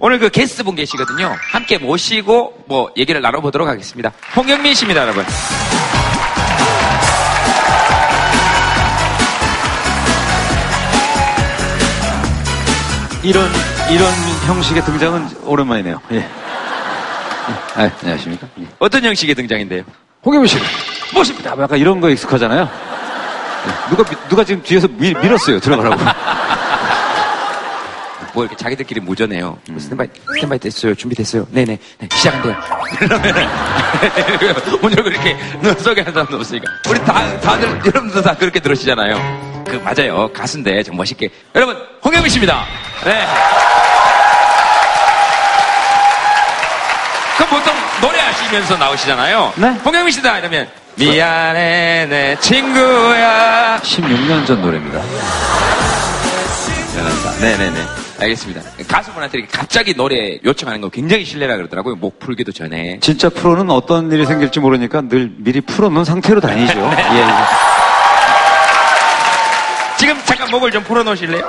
[0.00, 1.34] 오늘 그 게스트 분 계시거든요.
[1.50, 4.12] 함께 모시고 뭐 얘기를 나눠보도록 하겠습니다.
[4.36, 5.24] 홍경민 씨입니다, 여러분.
[13.24, 13.50] 이런
[13.90, 14.12] 이런
[14.46, 16.00] 형식의 등장은 오랜만이네요.
[16.12, 16.28] 예.
[17.76, 18.46] 아, 안녕하십니까?
[18.60, 18.66] 예.
[18.78, 19.82] 어떤 형식의 등장인데요?
[20.24, 20.58] 홍경민 씨
[21.14, 21.54] 모십니다.
[21.54, 22.62] 뭐 약간 이런 거 익숙하잖아요.
[22.68, 23.90] 예.
[23.90, 25.96] 누가 미- 누가 지금 뒤에서 밀, 밀었어요 들어가라고.
[28.34, 29.56] 뭐 이렇게 자기들끼리 무전해요.
[29.70, 30.94] 뭐 스탠바이, 스탠바이 됐어요.
[30.94, 31.46] 준비됐어요.
[31.50, 31.78] 네네.
[31.98, 32.56] 네, 시작한대요.
[35.06, 36.64] 이렇게 눈 속에 한 사람도 없으니까.
[36.90, 39.64] 우리 다, 다들, 여러분도 다 그렇게 들으시잖아요.
[39.66, 40.30] 그, 맞아요.
[40.32, 41.30] 가수인데 좀 멋있게.
[41.54, 42.66] 여러분, 홍영민 씨입니다.
[43.04, 43.24] 네.
[47.36, 49.52] 그럼 보통 노래하시면서 나오시잖아요.
[49.56, 49.68] 네.
[49.84, 53.78] 홍영민 씨다 이러면, 미안해, 내 친구야.
[53.80, 55.00] 16년 전 노래입니다.
[57.40, 58.03] 네네네.
[58.24, 58.62] 알겠습니다.
[58.88, 61.96] 가수분한테 이렇게 갑자기 노래 요청하는 거 굉장히 실례라 그러더라고요.
[61.96, 62.98] 목 풀기도 전에.
[63.00, 66.74] 진짜 프로는 어떤 일이 생길지 모르니까 늘 미리 풀어놓은 상태로 다니죠.
[66.90, 66.96] 네.
[67.12, 67.26] 예, 예.
[69.96, 71.44] 지금 잠깐 목을 좀 풀어놓으실래요?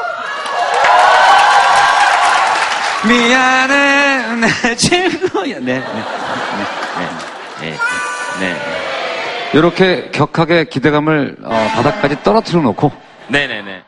[3.08, 5.60] 미안해, 내 친구야.
[5.60, 5.80] 네, 네,
[7.00, 7.04] 네,
[7.62, 7.78] 네,
[8.40, 8.56] 네,
[9.54, 12.92] 이렇게 격하게 기대감을 어, 바닥까지 떨어뜨려 놓고
[13.28, 13.84] 네, 네, 네.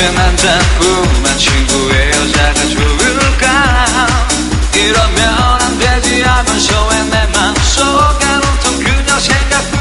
[0.00, 4.06] 왜 난 자꾸만 친구의 여자가 좋을까?
[4.74, 9.79] 이러면 안 되지 하면서 왜 내 맘속에 온통 그녀 생각뿐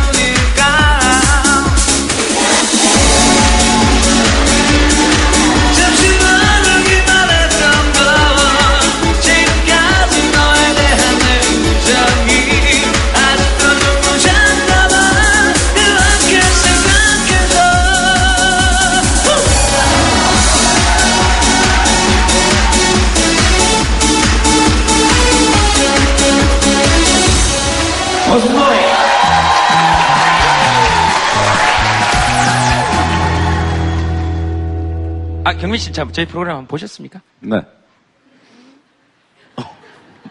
[35.59, 37.21] 경민 씨, 참, 저희 프로그램 한번 보셨습니까?
[37.41, 37.59] 네.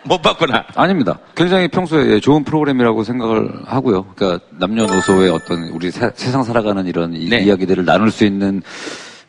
[0.04, 0.64] 못 봤구나.
[0.74, 1.18] 아닙니다.
[1.36, 4.04] 굉장히 평소에 예, 좋은 프로그램이라고 생각을 하고요.
[4.14, 7.40] 그러니까 남녀노소의 어떤 우리 세, 상 살아가는 이런 이- 네.
[7.40, 8.62] 이야기들을 나눌 수 있는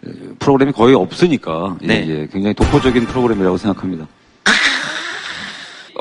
[0.05, 0.09] 어,
[0.39, 2.07] 프로그램이 거의 없으니까 예, 네.
[2.07, 4.07] 예, 굉장히 독보적인 프로그램이라고 생각합니다.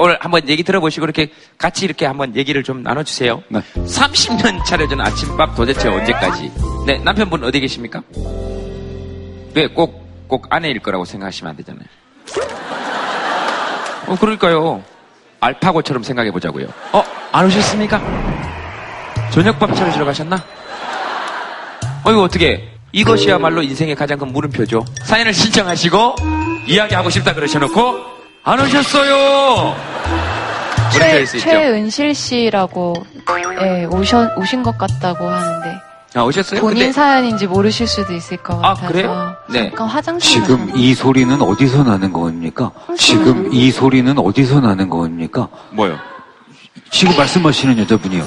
[0.01, 3.43] 오늘 한번 얘기 들어보시고 이렇게 같이 이렇게 한번 얘기를 좀 나눠주세요.
[3.49, 3.61] 네.
[3.75, 6.53] 30년 차려준 아침밥 도대체 언제까지?
[6.87, 8.01] 네, 남편분 어디 계십니까?
[9.55, 11.85] 왜 꼭, 꼭 아내일 거라고 생각하시면 안 되잖아요.
[14.07, 14.83] 어, 그러니까요.
[15.41, 16.67] 알파고처럼 생각해 보자고요.
[16.93, 18.01] 어, 안 오셨습니까?
[19.31, 20.37] 저녁밥 차려주러 가셨나?
[22.05, 22.69] 어, 이거 어떻게?
[22.93, 24.85] 이것이야말로 인생의 가장 큰 물음표죠.
[25.03, 26.15] 사연을 신청하시고,
[26.67, 27.97] 이야기하고 싶다 그러셔놓고,
[28.45, 29.77] 안 오셨어요!
[30.89, 31.39] 있죠.
[31.39, 32.95] 최은실 씨라고
[33.61, 35.79] 예, 오셔, 오신 것 같다고 하는데
[36.15, 36.61] 아, 오셨어요?
[36.63, 39.37] 본인 근데- 사연인지 모르실 수도 있을 것 아, 같아서 그래요?
[39.51, 39.71] 네.
[39.71, 42.71] 잠깐 화장실 지금 이 소리는 어디서 나는 겁니까?
[42.99, 45.49] 지금 이 소리는 어디서 나는 겁니까?
[45.71, 45.99] 뭐요?
[46.91, 48.25] 지금 말씀하시는 여자분이요.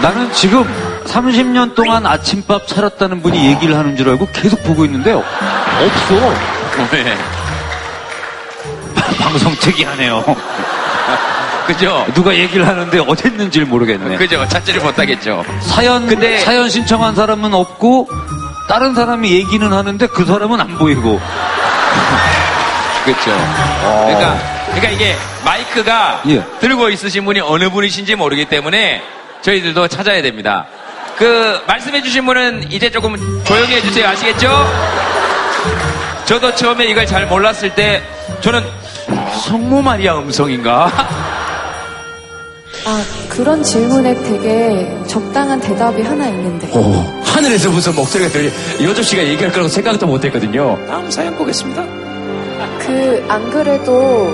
[0.00, 0.64] 나는 지금
[1.06, 6.14] 30년 동안 아침밥 차렸다는 분이 얘기를 하는 줄 알고 계속 보고 있는데 없어.
[6.90, 7.16] 네.
[9.18, 10.22] 방송 특이하네요.
[11.66, 12.06] 그죠?
[12.14, 14.16] 누가 얘기를 하는데 어딨는지 를 모르겠네.
[14.16, 14.46] 그죠?
[14.48, 15.44] 찾지를 못하겠죠.
[15.62, 18.08] 사연 근데- 사연 신청한 사람은 없고
[18.68, 21.20] 다른 사람이 얘기는 하는데 그 사람은 안 보이고.
[23.04, 23.30] 그렇죠.
[24.06, 26.42] 그러니까, 그러니까 이게 마이크가 예.
[26.60, 29.02] 들고 있으신 분이 어느 분이신지 모르기 때문에
[29.42, 30.64] 저희들도 찾아야 됩니다.
[31.16, 34.08] 그 말씀해주신 분은 이제 조금 조용히 해주세요.
[34.08, 34.66] 아시겠죠?
[36.24, 38.02] 저도 처음에 이걸 잘 몰랐을 때
[38.40, 38.64] 저는
[39.44, 40.90] 성모 마리아 음성인가?
[42.86, 46.70] 아, 그런 질문에 되게 적당한 대답이 하나 있는데.
[47.24, 48.50] 하늘에서 무슨 목소리가 들려.
[48.82, 50.78] 요조 씨가 얘기할 거라고 생각도 못 했거든요.
[50.86, 51.82] 다음 사연 보겠습니다.
[52.78, 54.28] 그, 안 그래도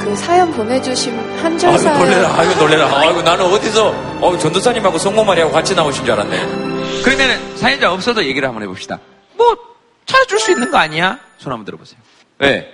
[0.00, 1.98] 그 사연 보내주신 한줄 아이고 사연.
[1.98, 2.98] 놀래라, 아이고 놀래라.
[2.98, 3.88] 아이고 나는 어디서
[4.20, 7.02] 어, 전도사님하고 성모마리하고 같이 나오신 줄 알았네.
[7.02, 8.98] 그러면 사연자 없어도 얘기를 한번 해봅시다.
[9.34, 9.56] 뭐
[10.04, 11.18] 찾아줄 수 있는 거 아니야?
[11.38, 11.98] 손 한번 들어보세요.
[12.38, 12.68] 왜?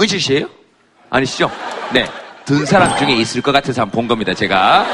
[0.00, 0.48] 은실 씨예요?
[1.10, 1.50] 아니시죠?
[1.92, 2.06] 네.
[2.44, 4.86] 든 사람 중에 있을 것 같아서 한번 본 겁니다, 제가.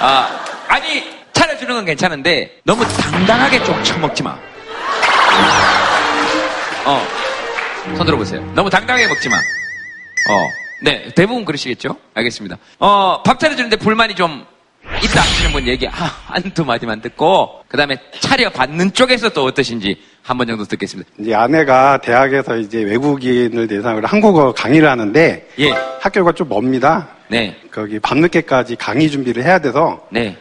[0.00, 4.36] 아, 아니, 차려주는 건 괜찮은데, 너무 당당하게 좀 처먹지 마.
[6.84, 7.06] 어.
[7.96, 8.40] 손 들어보세요.
[8.54, 9.36] 너무 당당하게 먹지 마.
[9.36, 10.50] 어.
[10.82, 11.96] 네, 대부분 그러시겠죠?
[12.14, 12.58] 알겠습니다.
[12.78, 14.44] 어, 밥 차려주는데 불만이 좀
[15.02, 15.92] 있다 하시는 분 얘기, 아,
[16.26, 21.10] 한두 마디만 듣고, 그 다음에 차려받는 쪽에서 또 어떠신지 한 번 정도 듣겠습니다.
[21.18, 25.70] 이제 아내가 대학에서 이제 외국인을 대상으로 한국어 강의를 하는데 예.
[26.00, 27.08] 학교가 좀 멉니다.
[27.28, 27.54] 네.
[27.70, 30.34] 거기 밤늦게까지 강의 준비를 해야 돼서 네.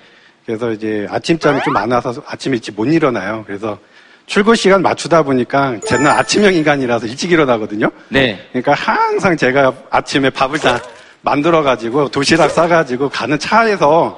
[0.46, 3.44] 그래서 이제 아침잠이 좀 많아서 아침 일찍 못 일어나요.
[3.46, 3.78] 그래서
[4.26, 7.90] 출근 시간 맞추다 보니까 저는 아침형 인간이라서 일찍 일어나거든요.
[8.08, 8.40] 네.
[8.54, 10.80] 그러니까 항상 제가 아침에 밥을 다
[11.22, 14.18] 만들어 가지고 도시락 싸 가지고 가는 차에서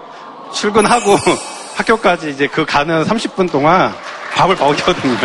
[0.53, 1.15] 출근하고
[1.75, 3.91] 학교까지 이제 그 가는 30분 동안
[4.35, 5.15] 밥을 먹거든요.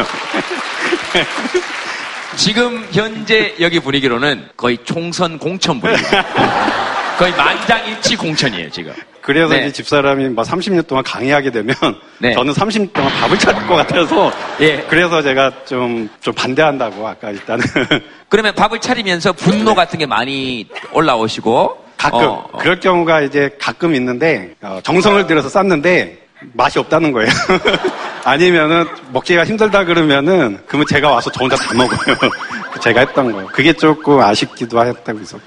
[2.37, 6.03] 지금 현재 여기 분위기로는 거의 총선 공천 분위기.
[7.19, 8.95] 거의 만장일치 공천이에요, 지금.
[9.21, 9.67] 그래서 네.
[9.67, 11.75] 이제 집사람이 뭐 30년 동안 강의하게 되면
[12.19, 12.33] 네.
[12.33, 14.79] 저는 30년 동안 밥을 차릴 것 같아서 예.
[14.89, 17.63] 그래서 제가 좀, 좀 반대한다고 아까 일단은
[18.31, 21.91] 그러면 밥을 차리면서 분노 같은 게 많이 올라오시고.
[21.99, 22.59] 가끔 어, 어.
[22.59, 27.29] 그럴 경우가 이제 가끔 있는데 어, 정성을 들여서 쌌는데 맛이 없다는 거예요.
[28.25, 31.99] 아니면은 먹기가 힘들다 그러면은 그러면 제가 와서 저 혼자 다 먹어요.
[32.81, 33.47] 제가 했던 거.
[33.47, 35.39] 그게 조금 아쉽기도 했다고 해서.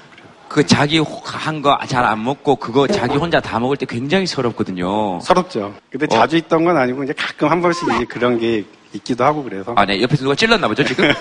[0.48, 5.18] 그 자기 한 거 잘 안 먹고 그거 자기 혼자 다 먹을 때 굉장히 서럽거든요.
[5.20, 5.74] 서럽죠.
[5.90, 6.08] 근데 어.
[6.14, 9.72] 자주 있던 건 아니고 이제 가끔 한 번씩 이제 그런 게 있기도 하고 그래서.
[9.76, 10.00] 아, 네.
[10.00, 11.12] 옆에서 누가 찔렀나 보죠, 지금?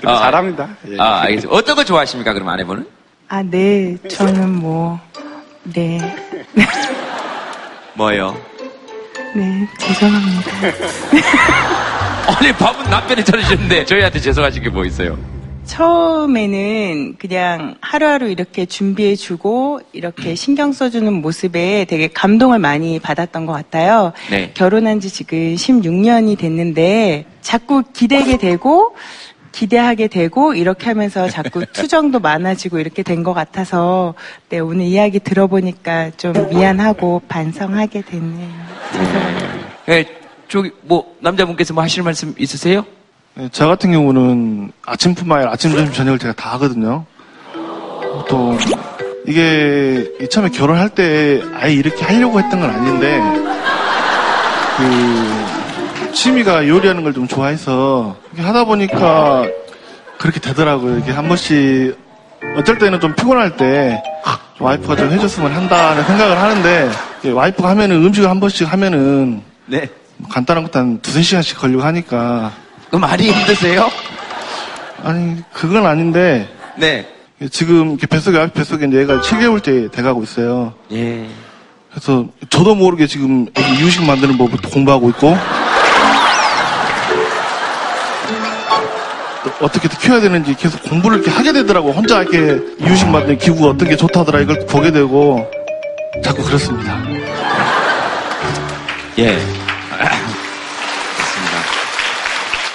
[0.00, 0.68] 근데 잘합니다.
[0.88, 0.96] 예.
[0.98, 1.54] 아, 알겠습니다.
[1.54, 2.86] 어떤 거 좋아하십니까, 그럼 아내분은?
[3.28, 3.96] 아, 네.
[4.08, 4.98] 저는 뭐,
[5.64, 5.98] 네.
[7.94, 8.36] 뭐예요?
[9.34, 9.66] 네.
[9.78, 10.50] 죄송합니다.
[12.38, 15.18] 아니, 밥은 남편이 차려주는데 저희한테 죄송하신 게 뭐 있어요?
[15.64, 24.12] 처음에는 그냥 하루하루 이렇게 준비해주고 이렇게 신경 써주는 모습에 되게 감동을 많이 받았던 것 같아요.
[24.30, 24.50] 네.
[24.54, 28.96] 결혼한 지 지금 16년이 됐는데 자꾸 기대게 되고
[29.52, 34.14] 기대하게 되고 이렇게 하면서 자꾸 투정도 많아지고 이렇게 된 것 같아서
[34.48, 38.48] 네, 오늘 이야기 들어보니까 좀 미안하고 반성하게 됐네요.
[39.90, 40.04] 예,
[40.48, 42.84] 저기, 뭐, 남자분께서 뭐 하실 말씀 있으세요?
[43.34, 47.04] 네, 저 같은 경우는 아침뿐만 아니라 아침, 점심, 저녁을 제가 다 하거든요.
[48.28, 48.56] 또
[49.26, 53.20] 이게 처음에 결혼할 때 아예 이렇게 하려고 했던 건 아닌데
[54.76, 59.46] 그 취미가 요리하는 걸 좀 좋아해서 하다 보니까
[60.18, 60.98] 그렇게 되더라고요.
[60.98, 61.96] 이게 한 번씩
[62.56, 64.02] 어쩔 때는 좀 피곤할 때
[64.58, 66.90] 와이프가 좀 해줬으면 한다는 생각을 하는데
[67.32, 69.88] 와이프가 하면은 음식을 한 번씩 하면은 네.
[70.30, 72.52] 간단한 것도 한 두세 시간씩 걸리고 하니까
[72.92, 73.90] 많이 힘드세요?
[75.02, 77.08] 아니 그건 아닌데 네.
[77.50, 80.74] 지금 이렇게 뱃속에 아기 뱃속에 이제 얘가 7개월째 돼가고 있어요.
[80.92, 81.26] 예.
[81.90, 85.36] 그래서 저도 모르게 지금 이유식 만드는 법을 공부하고 있고
[89.60, 91.92] 어떻게 키워야 되는지 계속 공부를 이렇게 하게 되더라고.
[91.92, 95.48] 혼자 이렇게 이유식 만드는 기구가 어떤 게 좋다더라 이걸 보게 되고
[96.22, 96.98] 자꾸 그렇습니다.
[99.18, 99.38] 예.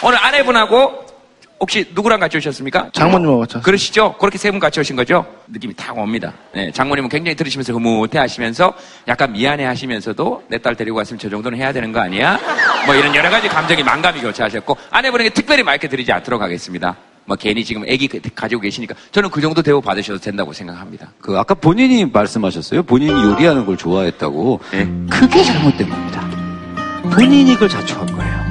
[0.04, 1.07] 오늘 아내분하고
[1.60, 2.90] 혹시 누구랑 같이 오셨습니까?
[2.94, 3.60] 장모님하고 같이.
[3.64, 4.14] 그러시죠?
[4.20, 5.26] 그렇게 세 분 같이 오신 거죠?
[5.48, 6.32] 느낌이 탁 옵니다.
[6.54, 8.74] 네, 장모님은 굉장히 들으시면서 흐뭇해 하시면서
[9.08, 12.40] 약간 미안해 하시면서도 내 딸 데리고 왔으면 저 정도는 해야 되는 거 아니야?
[12.86, 16.96] 뭐 이런 여러 가지 감정이 만감이 교차하셨고 아내분에게 특별히 마이크 드리지 않도록 하겠습니다.
[17.26, 21.10] 뭐 괜히 지금 애기 가지고 계시니까 저는 그 정도 대우 받으셔도 된다고 생각합니다.
[21.20, 22.84] 그 아까 본인이 말씀하셨어요.
[22.84, 24.60] 본인이 요리하는 걸 좋아했다고.
[25.10, 26.22] 그게 잘못된 겁니다.
[27.12, 28.47] 본인이 그걸 자초한 거예요.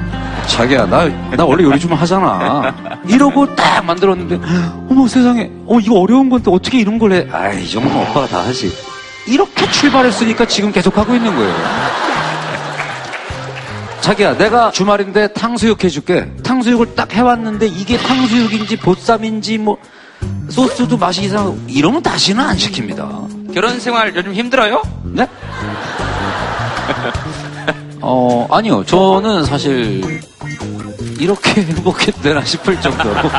[0.47, 1.05] 자기야, 나,
[1.35, 2.73] 나 원래 요리 좀 하잖아.
[3.07, 4.39] 이러고 딱 만들었는데,
[4.89, 7.27] 어머 세상에, 어, 이거 어려운 건데 어떻게 이런 걸 해?
[7.31, 8.71] 아이, 이 정도면 오빠가 다 하지.
[9.27, 11.53] 이렇게 출발했으니까 지금 계속 하고 있는 거예요.
[14.01, 16.31] 자기야, 내가 주말인데 탕수육 해줄게.
[16.43, 19.77] 탕수육을 딱 해왔는데 이게 탕수육인지 보쌈인지 뭐
[20.49, 23.53] 소스도 맛이 이상하고 이러면 다시는 안 시킵니다.
[23.53, 24.81] 결혼 생활 요즘 힘들어요?
[25.03, 25.27] 네?
[28.01, 28.83] 어, 아니요.
[28.85, 30.21] 저는 사실
[31.19, 33.29] 이렇게 행복해도 되나 싶을 정도로.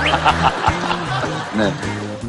[1.56, 1.72] 네.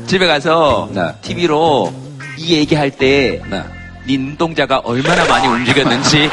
[0.07, 0.89] 집에 가서
[1.21, 1.93] TV로
[2.37, 3.63] 이 얘기할 때 네.
[4.05, 6.29] 네 눈동자가 얼마나 많이 움직였는지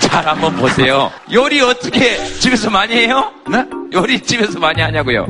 [0.00, 1.10] 잘 한번 보세요.
[1.32, 3.30] 요리 어떻게 집에서 많이 해요?
[3.50, 3.64] 네?
[3.92, 5.26] 요리 집에서 많이 하냐고요?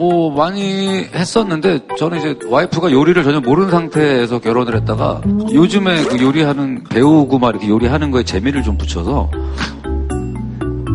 [0.00, 5.20] 뭐 많이 했었는데 저는 이제 와이프가 요리를 전혀 모르는 상태에서 결혼을 했다가
[5.52, 9.30] 요즘에 그 요리하는 배우고 막 이렇게 요리하는 거에 재미를 좀 붙여서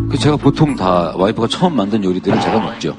[0.09, 2.95] 그 제가 보통 다 와이프가 처음 만든 요리들을 제가 먹죠.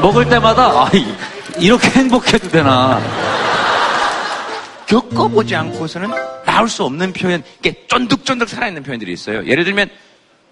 [0.00, 1.04] 먹을 때마다 아 이-
[1.58, 3.00] 이렇게 행복해도 되나
[4.88, 6.10] 겪어보지 않고서는
[6.44, 9.46] 나올 수 없는 표현, 이게 쫀득쫀득 살아있는 표현들이 있어요.
[9.46, 9.88] 예를 들면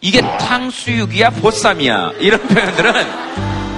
[0.00, 2.92] 이게 탕수육이야, 보쌈이야 이런 표현들은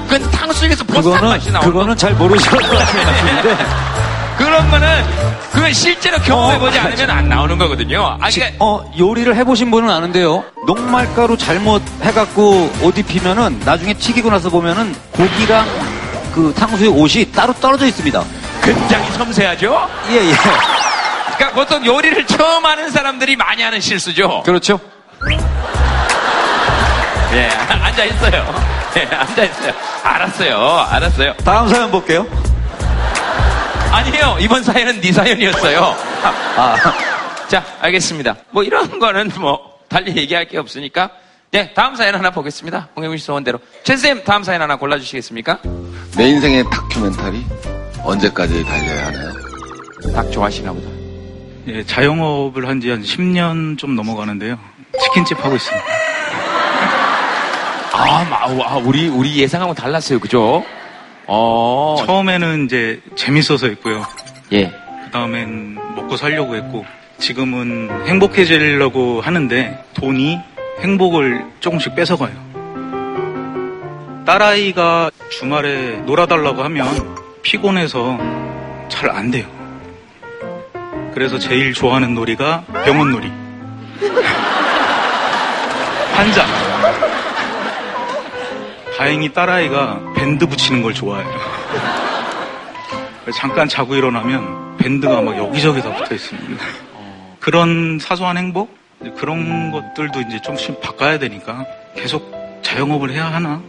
[0.08, 3.56] 그건 탕수육에서 보쌈 맛이 나오는 그거는 잘 모르실 것 같은데
[4.36, 5.04] 그런 거는
[5.52, 8.16] 그건 실제로 경험해보지 않으면 안 나오는 거거든요.
[8.20, 10.44] 아, 그러니까 어, 요리를 해보신 분은 아는데요.
[10.66, 15.66] 녹말가루 잘못 해갖고 옷 입히면은 나중에 튀기고 나서 보면은 고기랑
[16.32, 18.24] 그 탕수육 옷이 따로 떨어져 있습니다.
[18.62, 19.88] 굉장히 섬세하죠?
[20.10, 20.32] 예, 예.
[21.36, 24.42] 그러니까 보통 요리를 처음 하는 사람들이 많이 하는 실수죠.
[24.44, 24.78] 그렇죠.
[27.32, 28.54] 예, 앉아 있어요.
[28.96, 29.72] 예, 앉아 있어요.
[30.02, 30.86] 알았어요.
[30.90, 31.34] 알았어요.
[31.44, 32.26] 다음 사연 볼게요.
[33.92, 34.36] 아니에요.
[34.40, 35.96] 이번 사연은 네 사연이었어요.
[36.56, 36.76] 아.
[37.48, 38.36] 자, 알겠습니다.
[38.50, 41.10] 뭐 이런 거는 뭐 달리 얘기할 게 없으니까.
[41.50, 42.88] 네, 다음 사연 하나 보겠습니다.
[42.94, 43.58] 홍영민 씨 소원대로.
[43.82, 45.60] 최쌤 다음 사연 하나 골라주시겠습니까?
[46.16, 47.46] 내 인생의 다큐멘터리
[48.12, 49.32] 언제까지 달려야 하나요?
[50.14, 50.88] 닭 좋아하시나 보다.
[51.66, 54.58] 예, 자영업을 한 지 한 10년 좀 넘어가는데요.
[55.00, 55.84] 치킨집 하고 있습니다.
[57.92, 60.18] 아, 마- 아, 우리, 우리 예상하고 달랐어요.
[60.20, 60.64] 그죠?
[61.26, 61.96] 어.
[62.06, 64.06] 처음에는 이제 재밌어서 했고요.
[64.52, 64.68] 예.
[65.04, 66.86] 그 다음엔 먹고 살려고 했고,
[67.18, 70.38] 지금은 행복해지려고 하는데, 돈이
[70.80, 72.32] 행복을 조금씩 뺏어가요.
[74.24, 76.86] 딸아이가 주말에 놀아달라고 하면
[77.48, 78.18] 피곤해서
[78.90, 79.46] 잘 안 돼요.
[81.14, 83.32] 그래서 제일 좋아하는 놀이가 병원 놀이.
[86.12, 86.44] 환자.
[88.98, 91.26] 다행히 딸아이가 밴드 붙이는 걸 좋아해요.
[93.34, 96.62] 잠깐 자고 일어나면 밴드가 막 여기저기 다 붙어 있습니다.
[97.40, 98.76] 그런 사소한 행복?
[99.16, 101.64] 그런 것들도 이제 좀씩 바꿔야 되니까
[101.96, 102.30] 계속
[102.60, 103.62] 자영업을 해야 하나?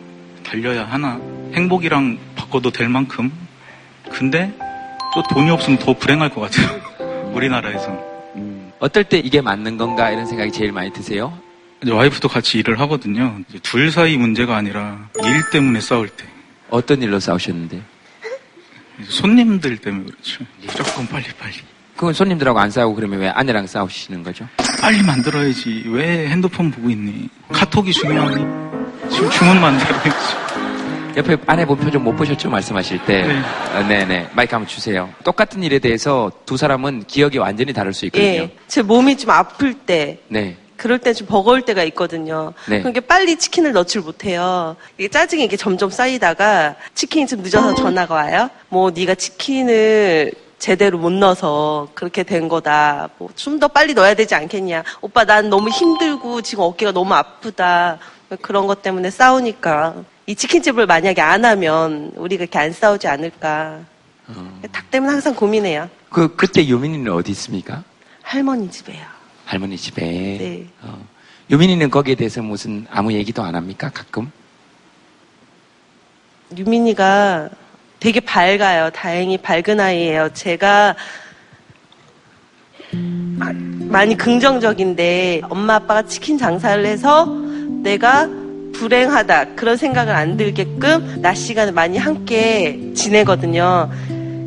[0.45, 1.17] 달려야 하나?
[1.53, 3.31] 행복이랑 바꿔도 될 만큼?
[4.11, 4.51] 근데
[5.13, 6.79] 또 돈이 없으면 더 불행할 것 같아요.
[7.33, 7.97] 우리나라에서.
[8.79, 11.37] 어떨 때 이게 맞는 건가 이런 생각이 제일 많이 드세요?
[11.87, 13.37] 와이프도 같이 일을 하거든요.
[13.63, 16.25] 둘 사이 문제가 아니라 일 때문에 싸울 때.
[16.69, 17.81] 어떤 일로 싸우셨는데?
[19.07, 20.43] 손님들 때문에 그렇죠.
[20.61, 21.53] 무조건 빨리 빨리.
[21.95, 24.47] 그건 손님들하고 안 싸우고 그러면 왜 아내랑 싸우시는 거죠?
[24.81, 25.83] 빨리 만들어야지.
[25.87, 27.27] 왜 핸드폰 보고 있니?
[27.51, 28.35] 카톡이 중요하니?
[29.11, 30.09] 지금 주문 만들어야지.
[31.17, 32.49] 옆에 아내 본 표정 못 보셨죠?
[32.49, 33.23] 말씀하실 때.
[33.23, 33.39] 네.
[33.73, 34.29] 아, 네네.
[34.33, 35.09] 마이크 한번 주세요.
[35.23, 38.27] 똑같은 일에 대해서 두 사람은 기억이 완전히 다를 수 있거든요.
[38.27, 40.55] 예, 제 몸이 좀 아플 때, 네.
[40.77, 42.53] 그럴 때 좀 버거울 때가 있거든요.
[42.69, 42.79] 네.
[42.79, 44.77] 그러니까 빨리 치킨을 넣질 못해요.
[44.97, 48.49] 이게 짜증이 이게 점점 쌓이다가 치킨이 좀 늦어서 전화가 와요.
[48.69, 53.09] 뭐 네가 치킨을 제대로 못 넣어서 그렇게 된 거다.
[53.17, 54.83] 뭐 좀 더 빨리 넣어야 되지 않겠냐.
[55.01, 57.97] 오빠 난 너무 힘들고 지금 어깨가 너무 아프다.
[58.37, 63.79] 그런 것 때문에 싸우니까 이 치킨집을 만약에 안 하면 우리가 이렇게 안 싸우지 않을까.
[64.71, 65.89] 닭 때문에 항상 고민해요.
[66.09, 67.83] 그, 그때 유민이는 어디 있습니까?
[68.21, 69.03] 할머니 집에요.
[69.45, 70.01] 할머니 집에.
[70.03, 70.67] 네.
[70.83, 71.03] 어.
[71.49, 73.89] 유민이는 거기에 대해서 무슨 아무 얘기도 안 합니까?
[73.91, 74.31] 가끔?
[76.55, 77.49] 유민이가
[77.99, 78.91] 되게 밝아요.
[78.91, 80.29] 다행히 밝은 아이예요.
[80.33, 80.95] 제가
[83.39, 87.48] 아, 많이 긍정적인데 엄마 아빠가 치킨 장사를 해서
[87.81, 88.29] 내가
[88.73, 93.89] 불행하다 그런 생각을 안 들게끔 낮 시간을 많이 함께 지내거든요.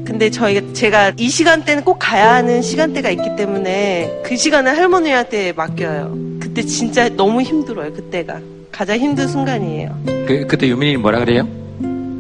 [0.05, 6.11] 근데 저희가 제가 이 시간대는 꼭 가야 하는 시간대가 있기 때문에 그 시간을 할머니한테 맡겨요.
[6.41, 7.95] 그 그때 진짜 너무 힘들어요.
[7.95, 8.39] 그때가
[8.71, 9.99] 가장 힘든 순간이에요.
[10.27, 11.49] 그, 그때 유민이 뭐라 그래요?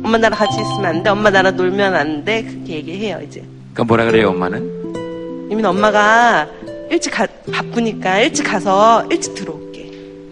[0.02, 1.10] 엄마 나랑 같이 있으면 안 돼.
[1.10, 2.42] 엄마 나랑 놀면 안 돼.
[2.42, 3.42] 그렇게 얘기해요 이제.
[3.74, 5.48] 그 뭐라 그래요, 엄마는?
[5.50, 6.48] 이민 엄마가
[6.90, 9.71] 일찍 가, 바쁘니까 일찍 가서 일찍 들어올게.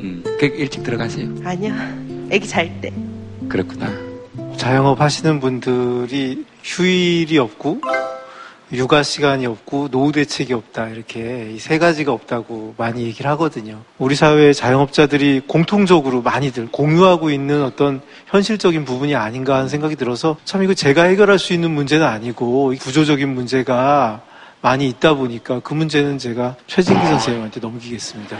[0.02, 1.28] 음, 그 일찍 들어가세요.
[1.44, 1.74] 아니야.
[2.30, 2.92] 애기 잘 때.
[3.48, 3.90] 그렇구나.
[4.56, 7.80] 자영업 하시는 분들이 휴일이 없고
[8.72, 13.80] 육아 시간이 없고 노후 대책이 없다 이렇게 이 세 가지가 없다고 많이 얘기를 하거든요.
[13.98, 20.62] 우리 사회의 자영업자들이 공통적으로 많이들 공유하고 있는 어떤 현실적인 부분이 아닌가 하는 생각이 들어서 참
[20.62, 24.20] 이거 제가 해결할 수 있는 문제는 아니고 이 구조적인 문제가
[24.62, 28.36] 많이 있다 보니까 그 문제는 제가 최진기 선생님한테 넘기겠습니다.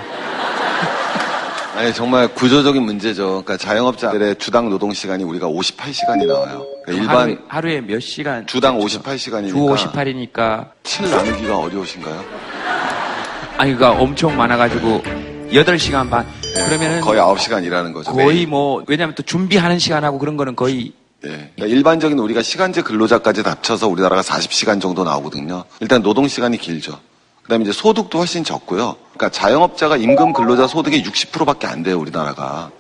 [1.76, 3.42] 아니 정말 구조적인 문제죠.
[3.44, 6.66] 그러니까 자영업자들의 주당 노동 시간이 우리가 58시간이 나와요.
[6.84, 8.46] 그러니까 일반 하루에, 하루에 몇 시간?
[8.46, 12.24] 주당 58시간이니까 주 58이니까 7 나누기가 어려우신가요?
[13.56, 15.02] 아니 그니까 엄청 많아가지고
[15.52, 16.26] 8시간 반.
[16.66, 18.12] 그러면은 거의 9시간 일하는 거죠.
[18.12, 20.92] 거의 뭐 왜냐면 또 준비하는 시간하고 그런 거는 거의
[21.22, 21.52] 네.
[21.54, 25.64] 그러니까 일반적인 우리가 시간제 근로자까지 합쳐서 우리나라가 40시간 정도 나오거든요.
[25.80, 26.98] 일단 노동 시간이 길죠.
[27.50, 28.94] 그다음에 이제 소득도 훨씬 적고요.
[29.12, 32.70] 그러니까 자영업자가 임금 근로자 소득의 60%밖에 안 돼요, 우리나라가.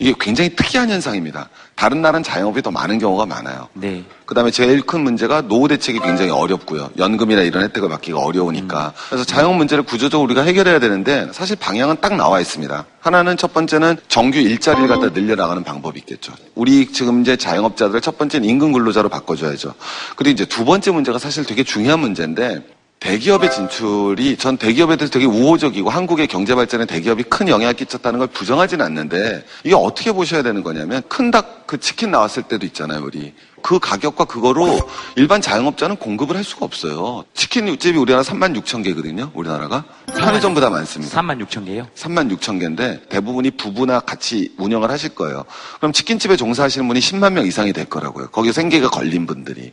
[0.00, 1.48] 이게 굉장히 특이한 현상입니다.
[1.76, 3.68] 다른 나라는 자영업이 더 많은 경우가 많아요.
[3.74, 4.02] 네.
[4.26, 6.90] 그다음에 제일 큰 문제가 노후 대책이 굉장히 어렵고요.
[6.98, 8.92] 연금이나 이런 혜택을 받기가 어려우니까.
[9.08, 12.84] 그래서 자영업 문제를 구조적으로 우리가 해결해야 되는데 사실 방향은 딱 나와 있습니다.
[12.98, 16.32] 하나는 첫 번째는 정규 일자리를 갖다 늘려나가는 방법이 있겠죠.
[16.56, 19.74] 우리 지금 이제 자영업자들을 첫 번째는 임금 근로자로 바꿔줘야죠.
[20.16, 22.64] 그리고 이제 두 번째 문제가 사실 되게 중요한 문제인데
[23.02, 28.28] 대기업의 진출이 전 대기업에 대해서 되게 우호적이고 한국의 경제 발전에 대기업이 큰 영향을 끼쳤다는 걸
[28.28, 33.32] 부정하지는 않는데 이게 어떻게 보셔야 되는 거냐면 큰 닭 그 치킨 나왔을 때도 있잖아요 우리.
[33.62, 34.78] 그 가격과 그거로
[35.16, 37.24] 일반 자영업자는 공급을 할 수가 없어요.
[37.32, 39.82] 치킨 육집이 우리나라 3만 6천 개거든요 우리나라가.
[40.14, 41.18] 편의점보다 많습니다.
[41.18, 41.86] 3만 6천 개요?
[41.96, 45.46] 3만 6천 개인데 대부분이 부부나 같이 운영을 하실 거예요.
[45.78, 48.28] 그럼 치킨집에 종사하시는 분이 10만 명 이상이 될 거라고요.
[48.28, 49.72] 거기에 생계가 걸린 분들이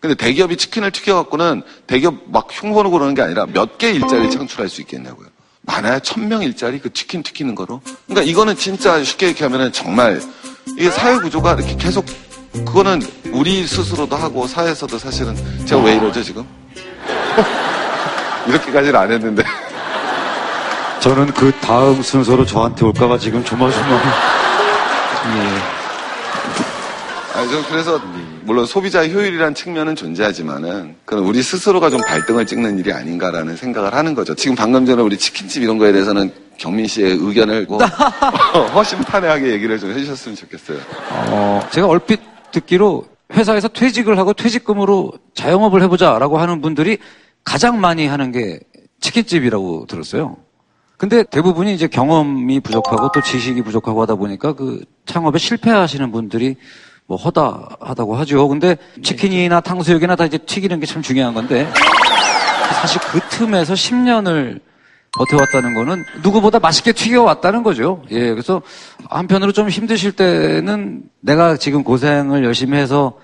[0.00, 4.80] 근데 대기업이 치킨을 튀겨갖고는 대기업 막 흉보는 그러는 게 아니라 몇 개 일자리를 창출할 수
[4.80, 5.28] 있겠냐고요.
[5.62, 7.82] 많아야 천 명 일자리 그 치킨 튀기는 거로.
[8.06, 10.20] 그러니까 이거는 진짜 쉽게 이렇게 하면은 정말
[10.78, 12.06] 이게 사회 구조가 이렇게 계속
[12.52, 15.36] 그거는 우리 스스로도 하고 사회에서도 사실은
[15.66, 16.46] 제가 왜 이러죠 지금?
[18.48, 19.44] 이렇게까지는 안 했는데.
[21.00, 23.86] 저는 그 다음 순서로 저한테 올까봐 지금 조마조마.
[25.36, 25.79] 예.
[27.40, 27.98] 아니, 저 그래서
[28.42, 34.14] 물론 소비자 효율이라는 측면은 존재하지만은 그건 우리 스스로가 좀 발등을 찍는 일이 아닌가라는 생각을 하는
[34.14, 34.34] 거죠.
[34.34, 37.78] 지금 방금 전에 우리 치킨집 이런 거에 대해서는 경민 씨의 의견을 뭐
[38.74, 40.78] 허심탄회하게 얘기를 좀 해주셨으면 좋겠어요.
[41.30, 42.20] 어, 제가 얼핏
[42.52, 46.98] 듣기로 회사에서 퇴직을 하고 퇴직금으로 자영업을 해보자라고 하는 분들이
[47.42, 48.60] 가장 많이 하는 게
[49.00, 50.36] 치킨집이라고 들었어요.
[50.98, 56.56] 근데 대부분이 이제 경험이 부족하고 또 지식이 부족하고 하다 보니까 그 창업에 실패하시는 분들이
[57.10, 58.46] 뭐 허다하다고 하죠.
[58.46, 61.68] 근데 치킨이나 탕수육이나 다 이제 튀기는 게 참 중요한 건데
[62.80, 64.60] 사실 그 틈에서 10년을
[65.18, 68.04] 버텨왔다는 거는 누구보다 맛있게 튀겨왔다는 거죠.
[68.12, 68.62] 예, 그래서
[69.08, 73.14] 한편으로 좀 힘드실 때는 내가 지금 고생을 열심히 해서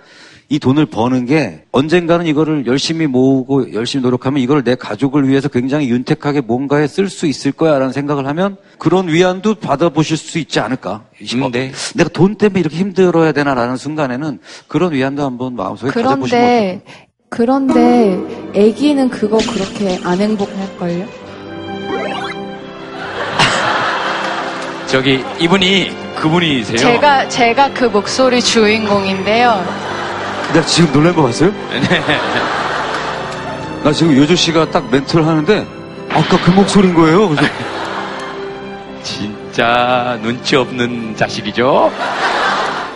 [0.48, 5.90] 이 돈을 버는 게 언젠가는 이거를 열심히 모으고 열심히 노력하면 이걸 내 가족을 위해서 굉장히
[5.90, 11.02] 윤택하게 뭔가에 쓸 수 있을 거야라는 생각을 하면 그런 위안도 받아보실 수 있지 않을까.
[11.42, 11.72] 어, 네.
[11.96, 14.38] 내가 돈 때문에 이렇게 힘들어야 되나라는 순간에는
[14.68, 16.82] 그런 위안도 한번 마음속에 가져보시면
[17.28, 18.20] 그런데 그런데
[18.50, 21.06] 아기는 그거 그렇게 안 행복할걸요?
[24.86, 25.90] 저기 이분이
[26.20, 26.78] 그분이세요?
[26.78, 29.96] 제가 제가 그 목소리 주인공인데요.
[30.52, 31.52] 내가 지금 놀란 거 봤어요?
[31.70, 32.02] 네.
[33.82, 35.66] 나 지금 요조 씨가 딱 멘트를 하는데
[36.10, 37.28] 아까 그 목소리인 거예요.
[37.28, 37.50] 그래서
[39.02, 41.92] 진짜 눈치 없는 자식이죠?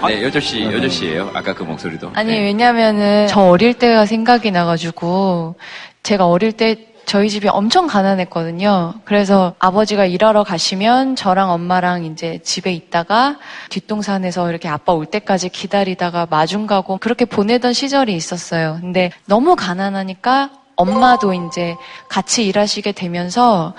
[0.07, 2.11] 네, 여조 씨, 여조 씨예요 아까 그 목소리도.
[2.15, 2.41] 아니 네.
[2.41, 5.57] 왜냐면은 저 어릴 때가 생각이 나가지고
[6.03, 8.95] 제가 어릴 때 저희 집이 엄청 가난했거든요.
[9.05, 13.37] 그래서 아버지가 일하러 가시면 저랑 엄마랑 이제 집에 있다가
[13.69, 18.79] 뒷동산에서 이렇게 아빠 올 때까지 기다리다가 마중 가고 그렇게 보내던 시절이 있었어요.
[18.81, 21.75] 근데 너무 가난하니까 엄마도 이제
[22.09, 23.75] 같이 일하시게 되면서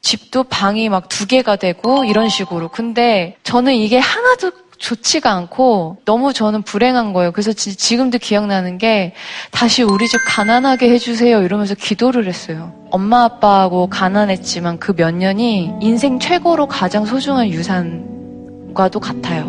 [0.00, 2.68] 집도 방이 막 두 개가 되고 이런 식으로.
[2.68, 7.32] 근데 저는 이게 하나도 좋지가 않고 너무 저는 불행한 거예요.
[7.32, 9.12] 그래서 지- 지금도 기억나는 게
[9.52, 12.72] 다시 우리 집 가난하게 해주세요 이러면서 기도를 했어요.
[12.90, 19.44] 엄마 아빠하고 가난했지만 그 몇 년이 인생 최고로 가장 소중한 유산과도 같아요.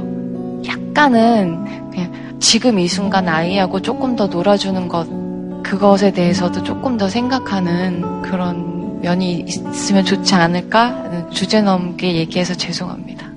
[0.67, 5.07] 약간은 그냥 지금 이 순간 아이하고 조금 더 놀아주는 것
[5.63, 11.29] 그것에 대해서도 조금 더 생각하는 그런 면이 있으면 좋지 않을까?
[11.31, 13.30] 주제 넘게 얘기해서 죄송합니다.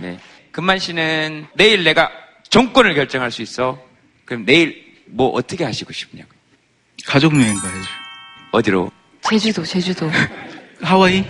[0.00, 0.18] 네.
[0.52, 2.10] 금만 씨는 내일 내가
[2.48, 3.78] 정권을 결정할 수 있어.
[4.24, 6.30] 그럼 내일 뭐 어떻게 하시고 싶냐고.
[7.06, 7.88] 가족 여행 가야죠.
[8.52, 8.90] 어디로?
[9.22, 10.10] 제주도, 제주도.
[10.82, 11.24] 하와이?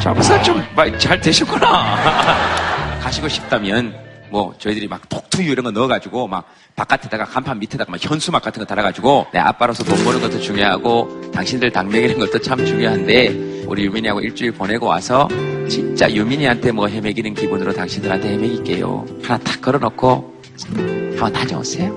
[0.00, 2.98] 장사 좀잘 되셨구나.
[3.00, 8.42] 가시고 싶다면 뭐 저희들이 막 톡투유 이런 거 넣어가지고 막 바깥에다가 간판 밑에다가 막 현수막
[8.42, 13.64] 같은 거 달아가지고 내 아빠로서 돈 버는 것도 중요하고 당신들 당 먹이는 것도 참 중요한데
[13.66, 15.28] 우리 유민이하고 일주일 보내고 와서
[15.68, 19.06] 진짜 유민이한테 뭐 헤매기는 기분으로 당신들한테 헤매길게요.
[19.22, 20.34] 하나 탁 걸어놓고
[20.66, 21.92] 한번 다녀오세요.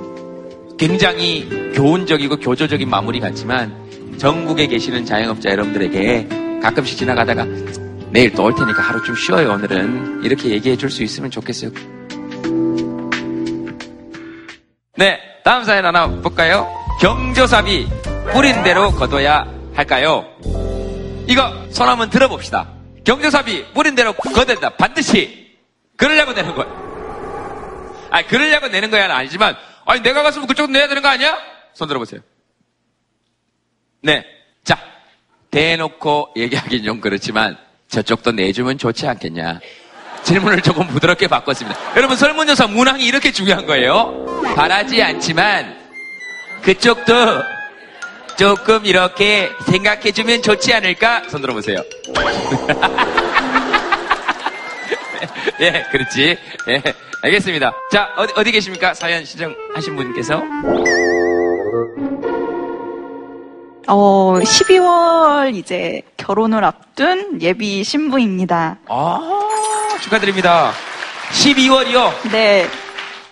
[0.78, 3.74] 굉장히 교훈적이고 교조적인 마무리 같지만
[4.18, 7.46] 전국에 계시는 자영업자 여러분들에게 가끔씩 지나가다가
[8.12, 11.72] 내일 또 올 테니까 하루 좀 쉬어요 오늘은 이렇게 얘기해 줄 수 있으면 좋겠어요.
[14.98, 16.68] 네, 다음 사연 하나 볼까요?
[17.02, 17.88] 경조사비
[18.32, 20.26] 뿌린 대로 거둬야 할까요?
[21.28, 22.70] 이거 손 한번 들어봅시다.
[23.04, 24.14] 경조사비 뿌린 대로
[24.46, 24.70] 된다.
[24.70, 25.58] 반드시
[25.98, 26.66] 그러려고 내는 거야.
[28.10, 31.38] 아니 그러려고 내는 거야는 아니지만 아니 내가 갔으면 그쪽 내야 되는 거 아니야?
[31.74, 32.22] 손 들어보세요.
[34.02, 34.24] 네,
[34.64, 34.80] 자
[35.52, 37.58] 대놓고 얘기하긴 좀 그렇지만
[37.90, 39.60] 저쪽도 내주면 좋지 않겠냐.
[40.26, 41.80] 질문을 조금 부드럽게 바꿨습니다.
[41.96, 44.44] 여러분 설문조사 문항이 이렇게 중요한 거예요.
[44.56, 45.76] 바라지 않지만
[46.64, 47.14] 그쪽도
[48.38, 51.24] 조금 이렇게 생각해주면 좋지 않을까?
[51.30, 51.78] 손 들어보세요.
[55.62, 56.38] 예, 그렇지.
[56.70, 56.84] 예,
[57.22, 57.72] 알겠습니다.
[57.92, 58.94] 자, 어디, 어디 계십니까?
[58.94, 60.44] 사연 신청하신 분께서.
[63.88, 68.78] 어, 12월 이제 결혼을 앞둔 예비 신부입니다.
[68.88, 69.20] 아,
[70.02, 70.72] 축하드립니다.
[71.32, 72.32] 12월이요?
[72.32, 72.68] 네.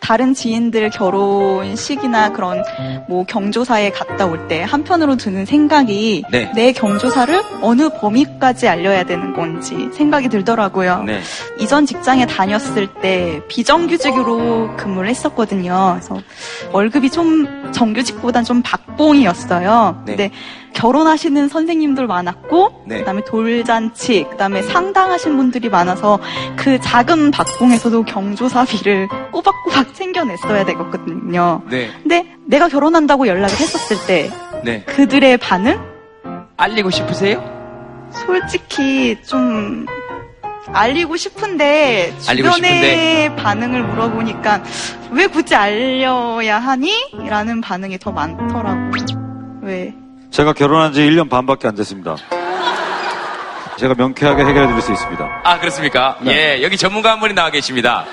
[0.03, 2.61] 다른 지인들 결혼식이나 그런
[3.07, 6.51] 뭐 경조사에 갔다 올 때 한편으로 드는 생각이 네.
[6.53, 11.03] 내 경조사를 어느 범위까지 알려야 되는 건지 생각이 들더라고요.
[11.03, 11.21] 네.
[11.59, 15.91] 이전 직장에 다녔을 때 비정규직으로 근무를 했었거든요.
[15.95, 16.21] 그래서
[16.73, 20.03] 월급이 좀 정규직보단 좀 박봉이었어요.
[20.05, 20.11] 네.
[20.15, 20.31] 근데
[20.74, 22.99] 결혼하시는 선생님들 많았고 네.
[22.99, 26.19] 그다음에 돌잔치, 그다음에 상당하신 분들이 많아서
[26.55, 31.61] 그 작은 박봉에서도 경조사비를 꼬박꼬박 챙겨냈어야 되거든요.
[31.69, 31.89] 네.
[32.01, 34.30] 근데 내가 결혼한다고 연락을 했었을 때
[34.63, 34.84] 네.
[34.84, 35.80] 그들의 반응?
[36.57, 37.43] 알리고 싶으세요?
[38.11, 39.86] 솔직히 좀
[40.67, 44.63] 알리고 싶은데 알리고 주변의 반응을 물어보니까
[45.11, 46.91] 왜 굳이 알려야 하니?
[47.28, 49.59] 라는 반응이 더 많더라고요.
[49.61, 49.93] 왜?
[50.34, 52.15] 제가 결혼한 지 1년 반밖에 안 됐습니다.
[53.77, 55.41] 제가 명쾌하게 해결해 드릴 수 있습니다.
[55.43, 56.17] 아, 그렇습니까?
[56.21, 56.57] 네.
[56.57, 58.03] 예, 여기 전문가 한 분이 나와 계십니다.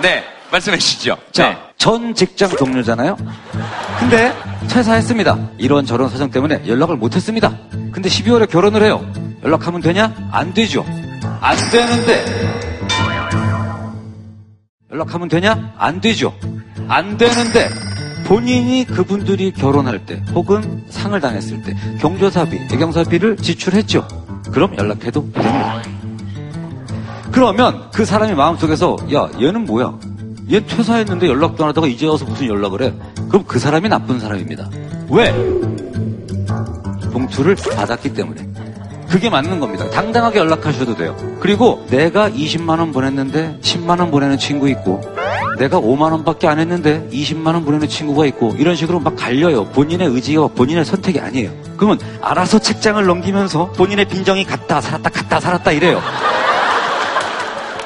[0.00, 1.18] 네, 말씀해 주시죠.
[1.32, 1.58] 자, 네.
[1.76, 3.14] 전 직장 동료잖아요?
[3.98, 4.34] 근데
[4.70, 5.38] 퇴사했습니다.
[5.58, 7.52] 이런 저런 사정 때문에 연락을 못 했습니다.
[7.92, 9.04] 근데 12월에 결혼을 해요.
[9.44, 10.14] 연락하면 되냐?
[10.32, 10.86] 안 되죠.
[11.42, 12.24] 안 되는데.
[14.90, 15.74] 연락하면 되냐?
[15.76, 16.34] 안 되죠.
[16.88, 17.89] 안 되는데.
[18.30, 24.06] 본인이 그분들이 결혼할 때 혹은 상을 당했을 때 경조사비, 애경사비를 지출했죠.
[24.52, 25.82] 그럼 연락해도 됩니다.
[27.32, 29.98] 그러면 그 사람이 마음속에서 야 얘는 뭐야?
[30.52, 32.94] 얘 퇴사했는데 연락도 안 하다가 이제 와서 무슨 연락을 해?
[33.28, 34.70] 그럼 그 사람이 나쁜 사람입니다.
[35.08, 35.32] 왜?
[37.12, 38.48] 봉투를 받았기 때문에.
[39.08, 39.90] 그게 맞는 겁니다.
[39.90, 41.16] 당당하게 연락하셔도 돼요.
[41.40, 45.00] 그리고 내가 20만 원 보냈는데 10만 원 보내는 친구 있고
[45.60, 49.66] 내가 5만 원밖에 안 했는데 20만 원 보내는 친구가 있고 이런 식으로 막 갈려요.
[49.66, 51.52] 본인의 의지가 본인의 선택이 아니에요.
[51.76, 56.00] 그러면 알아서 책장을 넘기면서 본인의 빈정이 갔다 살았다 갔다 살았다 이래요.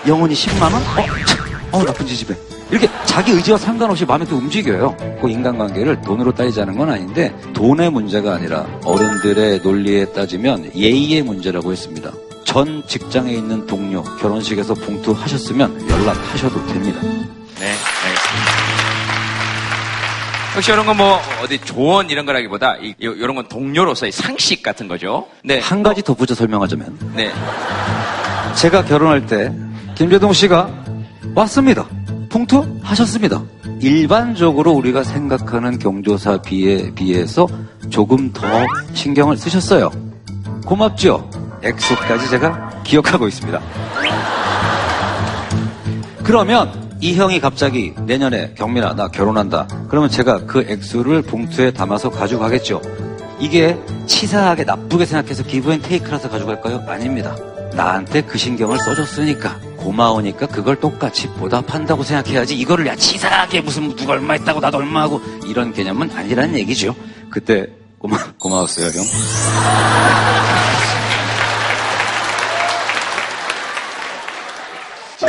[0.07, 0.75] 영혼이 10만 원?
[0.75, 2.37] 어, 참, 어 나쁜 지집에.
[2.70, 4.97] 이렇게 자기 의지와 상관없이 마음에 또 움직여요.
[5.20, 12.12] 그 인간관계를 돈으로 따지자는 건 아닌데 돈의 문제가 아니라 어른들의 논리에 따지면 예의의 문제라고 했습니다.
[12.45, 17.01] 전 직장에 있는 동료 결혼식에서 봉투 하셨으면 연락하셔도 됩니다.
[17.65, 17.71] 네,
[18.05, 18.75] 알겠습니다.
[20.55, 25.27] 혹시 이런 건 뭐 어디 조언 이런 거라기보다 이, 이런 건 동료로서의 상식 같은 거죠.
[25.43, 25.59] 네.
[25.61, 27.33] 한 가지 덧붙여 설명하자면 네.
[28.55, 29.53] 제가 결혼할 때
[29.97, 30.69] 김재동 씨가
[31.35, 31.87] 왔습니다.
[32.31, 33.43] 봉투 하셨습니다.
[33.81, 37.49] 일반적으로 우리가 생각하는 경조사 비에 비해서
[37.91, 38.47] 조금 더
[38.93, 39.91] 신경을 쓰셨어요.
[40.67, 41.29] 고맙죠?
[41.65, 43.61] 액수까지 제가 기억하고 있습니다.
[46.23, 49.69] 그러면 이 형이 갑자기 내년에 경민아 나 결혼한다.
[49.91, 52.81] 그러면 제가 그 액수를 봉투에 담아서 가져가겠죠.
[53.39, 56.83] 이게 치사하게 나쁘게 생각해서 기브앤테이크라서 가져갈까요?
[56.89, 57.37] 아닙니다.
[57.75, 64.33] 나한테 그 신경을 써줬으니까 고마우니까 그걸 똑같이 보답한다고 생각해야지 이거를 야 치사하게 무슨 누가 얼마
[64.33, 66.97] 했다고 나도 얼마 하고 이런 개념은 아니라는 얘기죠.
[67.29, 67.67] 그때
[67.99, 69.05] 고마, 고마웠어요, 형.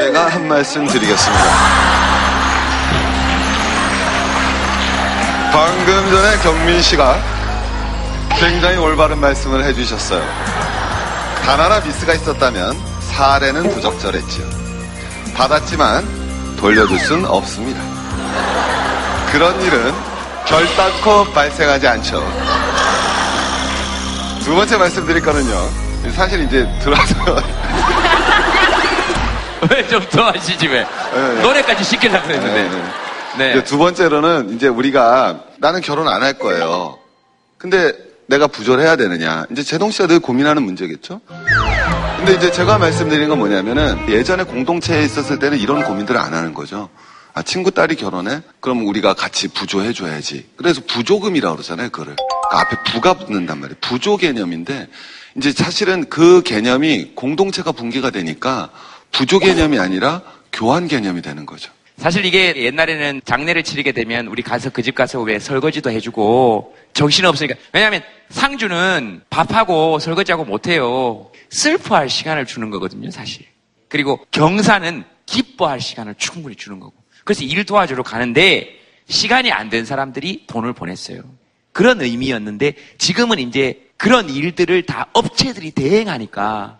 [0.06, 1.43] 제가 한 말씀 드리겠습니다.
[5.51, 7.20] 방금 전에 경민 씨가
[8.38, 10.22] 굉장히 올바른 말씀을 해주셨어요.
[11.43, 12.78] 단 하나 미스가 있었다면
[13.14, 14.45] 사례는 부적절했지요.
[15.34, 17.82] 받았지만 돌려줄 순 없습니다.
[19.32, 19.91] 그런 일은
[20.45, 22.24] 결단코 발생하지 않죠.
[24.43, 25.68] 두 번째 말씀드릴 거는요.
[26.16, 27.16] 사실 이제 들어와서
[29.72, 30.86] 왜 좀 더 하시지 왜?
[31.41, 32.70] 노래까지 시키려고 했는데.
[33.38, 33.51] 네.
[33.51, 36.99] 이제 두 번째로는 이제 우리가 나는 결혼 안 할 거예요.
[37.57, 37.93] 근데
[38.28, 39.45] 내가 부조해야 되느냐.
[39.51, 41.22] 이제 제동 씨가 늘 고민하는 문제겠죠?
[42.18, 46.89] 근데 이제 제가 말씀드린 건 뭐냐면은 예전에 공동체에 있었을 때는 이런 고민들을 안 하는 거죠.
[47.34, 48.41] 아, 친구 딸이 결혼해?
[48.61, 50.47] 그럼 우리가 같이 부조해줘야지.
[50.55, 52.16] 그래서 부조금이라고 그러잖아요, 그거를.
[52.16, 53.76] 그 앞에 부가 붙는단 말이에요.
[53.82, 54.88] 부조 개념인데,
[55.36, 58.70] 이제 사실은 그 개념이 공동체가 붕괴가 되니까
[59.16, 61.72] 부조 개념이 아니라 교환 개념이 되는 거죠.
[61.97, 67.26] 사실 이게 옛날에는 장례를 치르게 되면 우리 가서 그 집 가서 왜 설거지도 해주고 정신
[67.26, 71.32] 없으니까 왜냐하면 상주는 밥하고 설거지하고 못해요.
[71.49, 73.45] 슬퍼할 시간을 주는 거거든요, 사실.
[73.88, 76.93] 그리고 경사는 기뻐할 시간을 충분히 주는 거고.
[77.24, 78.70] 그래서 일 도와주러 가는데
[79.07, 81.22] 시간이 안 된 사람들이 돈을 보냈어요.
[81.72, 86.80] 그런 의미였는데 지금은 이제 그런 일들을 다 업체들이 대행하니까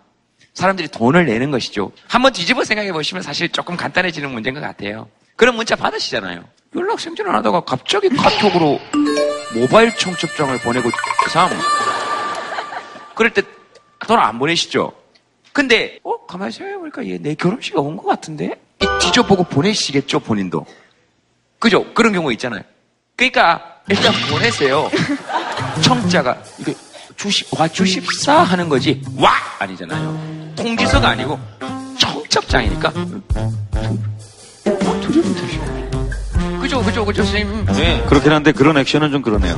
[0.56, 1.92] 사람들이 돈을 내는 것이죠.
[2.08, 5.06] 한번 뒤집어 생각해 보시면 사실 조금 간단해지는 문제인 것 같아요.
[5.36, 6.42] 그런 문자 받으시잖아요.
[6.74, 8.80] 연락 생전 안 하다가 갑자기 카톡으로
[9.54, 10.90] 모바일 청첩장을 보내고
[11.30, 11.50] 참
[13.14, 13.42] 그럴 때
[14.06, 14.92] 돈 안 보내시죠?
[15.52, 20.64] 근데 어 가만히 생각해보니까 얘 내 결혼식에 온 것 같은데 이 뒤져보고 보내시겠죠 본인도
[21.58, 21.84] 그죠?
[21.94, 22.62] 그런 경우 있잖아요.
[23.16, 24.88] 그러니까 일단 보내세요.
[25.82, 26.74] 청자가 이게
[27.16, 30.45] 주십 와 주십사 하는 거지 와 아니잖아요.
[30.56, 31.38] 통지서가 아니고
[31.98, 32.90] 청첩장이니까
[35.00, 35.60] 두려움 드시
[36.60, 37.66] 그죠 그죠 그죠 선생님.
[37.66, 38.02] 네.
[38.08, 39.56] 그렇긴 한데 그런 액션은 좀 그러네요.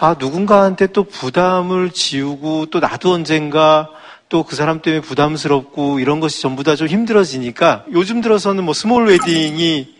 [0.00, 3.88] 아, 누군가한테 또 부담을 지우고 또 나도 언젠가
[4.28, 9.06] 또 그 사람 때문에 부담스럽고 이런 것이 전부 다 좀 힘들어지니까 요즘 들어서는 뭐 small
[9.06, 9.94] wedding이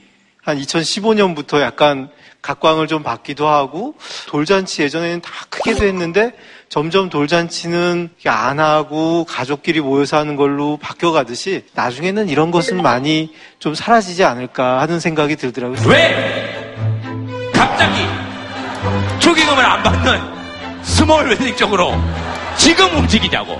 [0.45, 2.11] 한 2015년부터 약간
[2.43, 3.95] 각광을 좀 받기도 하고
[4.29, 6.33] 돌잔치 예전에는 다 크게도 했는데
[6.69, 14.25] 점점 돌잔치는 안 하고 가족끼리 모여서 하는 걸로 바뀌어가듯이 나중에는 이런 것은 많이 좀 사라지지
[14.25, 15.79] 않을까 하는 생각이 들더라고요.
[15.89, 16.75] 왜
[17.55, 18.03] 갑자기
[19.21, 21.95] 축의금을 안 받는 small wedding 쪽으로
[22.59, 23.53] 지금 움직이냐고.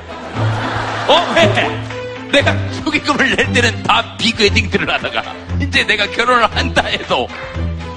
[1.07, 1.94] 어, 왜?
[2.35, 5.23] 내가 축의금을 낼 때는 다 big wedding들을 하다가
[5.61, 7.29] 이제 내가 결혼을 한다 해도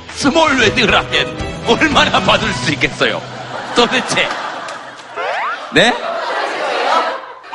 [0.09, 3.21] small wedding을 하면 얼마나 받을 수 있겠어요?
[3.75, 4.27] 도대체.
[5.73, 5.93] 네?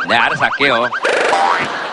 [0.09, 0.89] 네, 알아서 할게요.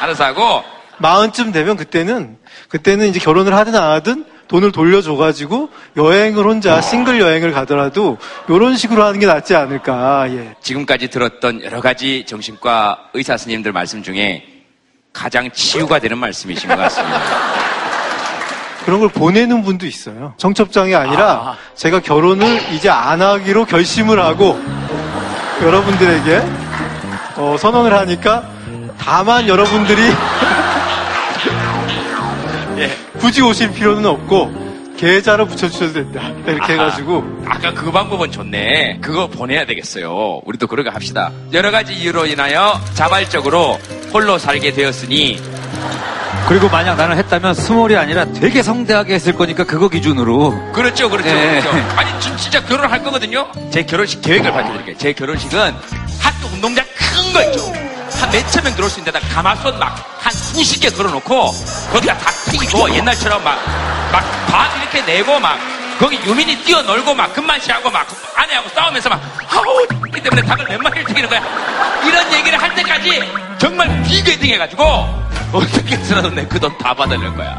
[0.02, 0.64] 알아서 하고.
[0.98, 2.38] 마흔쯤 되면 그때는
[2.70, 8.18] 그때는 이제 결혼을 하든 안 하든 돈을 돌려줘가지고 여행을 혼자 싱글 여행을 가더라도
[8.50, 10.26] 이런 식으로 하는 게 낫지 않을까.
[10.32, 10.56] 예.
[10.62, 14.49] 지금까지 들었던 여러 가지 정신과 의사 스님들 말씀 중에
[15.20, 17.20] 가장 치유가 되는 말씀이신 것 같습니다.
[18.86, 20.34] 그런 걸 보내는 분도 있어요.
[20.38, 24.58] 청첩장이 아니라 제가 결혼을 이제 안 하기로 결심을 하고
[25.62, 26.42] 여러분들에게
[27.36, 28.50] 어, 선언을 하니까
[28.98, 30.04] 다만 여러분들이
[33.20, 34.59] 굳이 오실 필요는 없고
[35.04, 36.30] 계좌로 붙여주셔도 된다.
[36.46, 36.84] 이렇게 아하.
[36.86, 38.98] 해가지고 아까 그 방법은 좋네.
[39.02, 40.42] 그거 보내야 되겠어요.
[40.44, 41.32] 우리도 그러게 합시다.
[41.54, 43.80] 여러 가지 이유로 인하여 자발적으로
[44.14, 45.42] 홀로 살게 되었으니
[46.50, 50.72] 그리고 만약 나는 했다면 스몰이 아니라 되게 성대하게 했을 거니까 그거 기준으로.
[50.74, 51.62] 그렇죠, 그렇죠, 예.
[51.62, 51.70] 그렇죠.
[51.96, 53.48] 아니 진- 진짜 결혼할 거거든요.
[53.72, 54.98] 제 결혼식 계획을 밝혀드릴게요.
[54.98, 55.60] 제 결혼식은
[56.20, 57.72] 학교 운동장 큰 거 있죠.
[58.20, 61.52] 한 몇천 명 들어올 수 있는 데다 가마솥 막 한 수십 개 걸어놓고
[61.94, 63.58] 거기다 다 튀기고 옛날처럼 막
[64.12, 65.58] 막 밥 이렇게 내고 막
[66.00, 69.86] 거기 유민이 뛰어놀고 막 금만시하고 막 아내하고 싸우면서 막 아우
[70.18, 71.42] 이 때문에 닭을 몇 마리를 튀기는 거야.
[72.06, 73.22] 이런 얘기를 할 때까지
[73.60, 74.84] 정말 비괴딩 해가지고
[75.54, 77.58] 어떻게 해서라도 내 그 돈 다 받아낼 거야.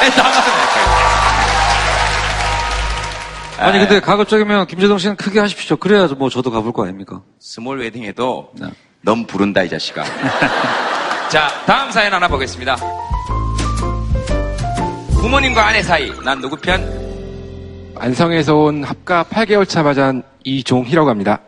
[0.00, 1.05] 네, 다 받아낼 거야.
[3.58, 5.76] 아니 근데 가급적이면 김재동 씨는 크게 하십시오.
[5.76, 7.22] 그래야 뭐 저도 가볼 거 아닙니까?
[7.40, 8.52] small wedding에도
[9.02, 10.04] 너무 부른다 이 자식아.
[11.30, 12.76] 자 다음 사연 하나 보겠습니다.
[15.20, 16.84] 부모님과 아내 사이 난 누구 편?
[17.98, 21.40] 안성에서 온 합가 8개월 차 맞은 이종희라고 합니다.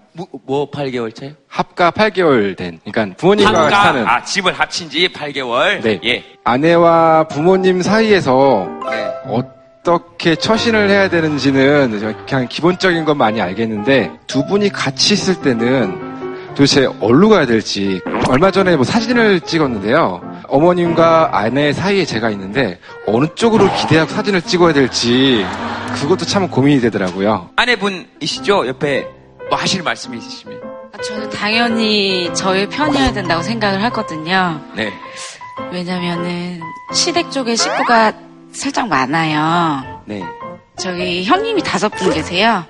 [0.47, 1.33] 뭐 8개월 차요?
[1.47, 3.83] 합가 8개월 된, 그러니까 부모님과 합가?
[3.85, 5.81] 사는 아, 집을 합친 지 8개월?
[5.81, 6.01] 네.
[6.05, 6.25] 예.
[6.43, 9.07] 아내와 부모님 사이에서 네.
[9.27, 16.85] 어떻게 처신을 해야 되는지는 그냥 기본적인 건 많이 알겠는데 두 분이 같이 있을 때는 도대체
[17.01, 20.21] 어디로 가야 될지 얼마 전에 뭐 사진을 찍었는데요.
[20.47, 25.47] 어머님과 아내 사이에 제가 있는데 어느 쪽으로 기대하고 사진을 찍어야 될지
[26.03, 27.49] 그것도 참 고민이 되더라고요.
[27.57, 28.67] 아내분이시죠?
[28.67, 29.09] 옆에
[29.49, 30.61] 뭐 하실 말씀이 있으시면.
[31.03, 34.61] 저는 당연히 저의 편이어야 된다고 생각을 하거든요.
[34.77, 34.93] 네.
[35.73, 36.61] 왜냐면은
[36.93, 40.03] 시댁 쪽에 식구가 살짝 많아요.
[40.07, 40.23] 네.
[40.77, 42.65] 저기 형님이 다섯 분 계세요.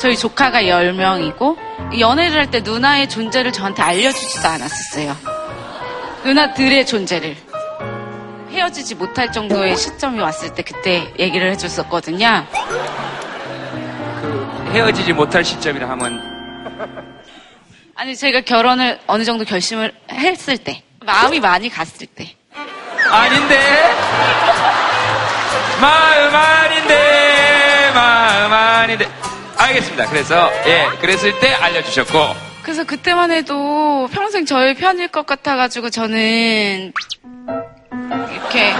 [0.00, 5.16] 저희 조카가 10명이고 연애를 할 때 누나의 존재를 저한테 알려주지도 않았었어요.
[6.24, 7.36] 누나들의 존재를.
[8.50, 12.46] 헤어지지 못할 정도의 시점이 왔을 때 그때 얘기를 해줬었거든요.
[14.72, 16.20] 헤어지지 못할 시점이라 하면
[17.94, 22.34] 아니 제가 결혼을 어느 정도 결심을 했을 때 마음이 많이 갔을 때
[23.10, 23.58] 아닌데?
[25.80, 29.08] 마음 아닌데 마음 아닌데.
[29.56, 30.06] 알겠습니다.
[30.08, 32.48] 그래서 예 그랬을 때 알려주셨고.
[32.62, 36.92] 그래서 그때만 해도 평생 저의 편일 것 같아가지고 저는
[38.30, 38.74] 이렇게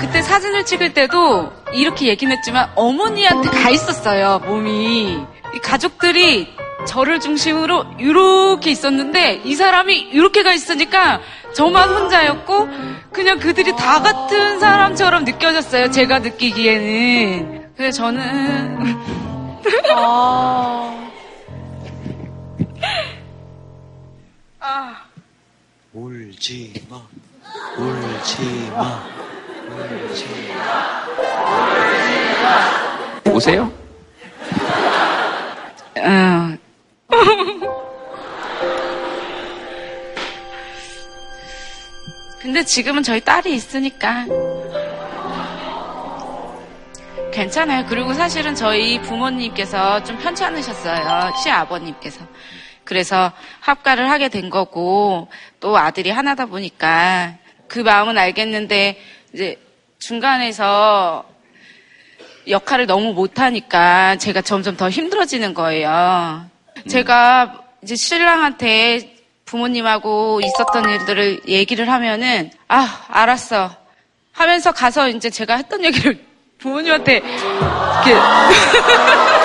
[0.00, 5.18] 그때 사진을 찍을 때도 이렇게 얘기는 했지만 어머니한테 가 있었어요 몸이.
[5.54, 6.53] 이 가족들이
[6.86, 11.20] 저를 중심으로 이렇게 있었는데 이 사람이 이렇게 가 있으니까
[11.54, 12.68] 저만 혼자였고
[13.12, 18.96] 그냥 그들이 다 같은 사람처럼 느껴졌어요 제가 느끼기에는 그래서 저는
[19.94, 21.10] 아...
[24.60, 25.04] 아...
[25.94, 27.00] 울지 마.
[27.78, 29.00] 울지 마.
[29.70, 30.26] 울지
[33.32, 33.72] 오세요?
[35.96, 36.63] 어.
[42.40, 44.26] 근데 지금은 저희 딸이 있으니까
[47.32, 47.84] 괜찮아요.
[47.88, 51.32] 그리고 사실은 저희 부모님께서 좀 편찮으셨어요.
[51.42, 52.24] 시아버님께서.
[52.84, 57.34] 그래서 합가를 하게 된 거고 또 아들이 하나다 보니까
[57.66, 59.00] 그 마음은 알겠는데
[59.32, 59.58] 이제
[59.98, 61.24] 중간에서
[62.46, 66.53] 역할을 너무 못하니까 제가 점점 더 힘들어지는 거예요.
[66.88, 69.14] 제가 이제 신랑한테
[69.44, 73.70] 부모님하고 있었던 일들을 얘기를 하면은 아 알았어.
[74.32, 76.18] 하면서 가서 이제 제가 했던 얘기를
[76.58, 78.16] 부모님한테 이렇게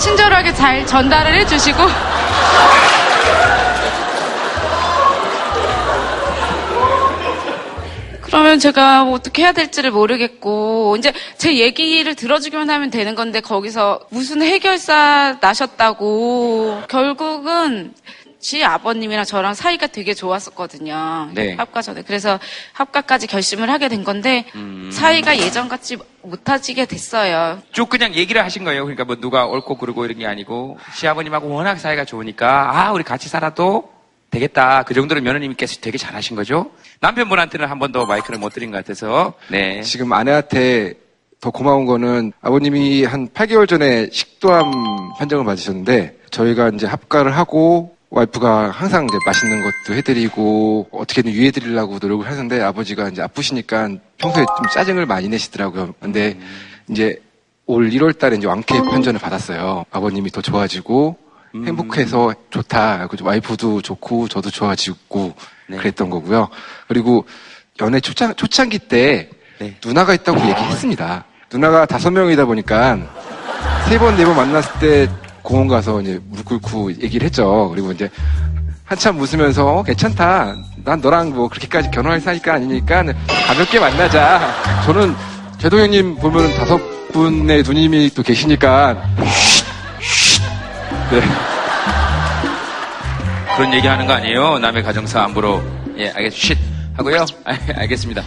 [0.00, 1.78] 친절하게 잘 전달을 해주시고
[8.30, 14.06] 그러면 제가 뭐 어떻게 해야 될지를 모르겠고 이제 제 얘기를 들어주기만 하면 되는 건데 거기서
[14.10, 17.92] 무슨 해결사 나셨다고 결국은
[18.38, 21.30] 지 아버님이랑 저랑 사이가 되게 좋았었거든요.
[21.34, 21.54] 네.
[21.54, 22.38] 합가 전에 그래서
[22.72, 24.90] 합가까지 결심을 하게 된 건데 음.
[24.92, 27.60] 사이가 예전 같지 못하지게 됐어요.
[27.72, 28.84] 쭉 그냥 얘기를 하신 거예요.
[28.84, 33.28] 그러니까 뭐 누가 옳고 그르고 이런 게 아니고 시아버님하고 워낙 사이가 좋으니까 아 우리 같이
[33.28, 33.99] 살아도
[34.30, 34.82] 되겠다.
[34.84, 36.70] 그 정도로 며느님께서 되게 잘하신 거죠.
[37.00, 39.82] 남편분한테는 한 번 더 마이크를 못 드린 것 같아서 네.
[39.82, 40.94] 지금 아내한테
[41.40, 44.70] 더 고마운 거는 아버님이 한 8개월 전에 식도암
[45.18, 52.26] 판정을 받으셨는데 저희가 이제 합가를 하고 와이프가 항상 이제 맛있는 것도 해드리고 어떻게든 유해드리려고 노력을
[52.26, 55.94] 하는데 아버지가 이제 아프시니까 평소에 좀 짜증을 많이 내시더라고요.
[56.00, 56.36] 근데
[56.88, 57.20] 이제
[57.66, 59.84] 올 1월 달에 이제 왕쾌 판정을 받았어요.
[59.90, 61.16] 아버님이 더 좋아지고
[61.54, 63.08] 행복해서 좋다.
[63.20, 65.34] 와이프도 좋고 저도 좋아지고
[65.68, 66.48] 그랬던 거고요.
[66.88, 67.24] 그리고
[67.80, 69.30] 연애 초창, 초창기 때
[69.84, 71.24] 누나가 있다고 얘기했습니다.
[71.52, 72.98] 누나가 다섯 명이다 보니까
[73.88, 75.08] 세 번, 네 번 만났을 때
[75.42, 77.68] 공원 가서 이제 무릎 꿇고 얘기를 했죠.
[77.70, 78.08] 그리고 이제
[78.84, 80.56] 한참 웃으면서 어, 괜찮다.
[80.84, 83.04] 난 너랑 뭐 그렇게까지 결혼할 사이가 아니니까
[83.46, 84.40] 가볍게 만나자.
[84.84, 85.14] 저는
[85.58, 86.78] 제동 형님 보면 다섯
[87.12, 88.96] 분의 누님이 또 계시니까
[91.10, 91.20] 네.
[93.56, 94.58] 그런 얘기 하는 거 아니에요?
[94.58, 95.60] 남의 가정사 안보로.
[95.98, 96.56] 예, 알겠, 쉿!
[96.96, 97.26] 하고요.
[97.44, 98.22] 아, 알겠습니다.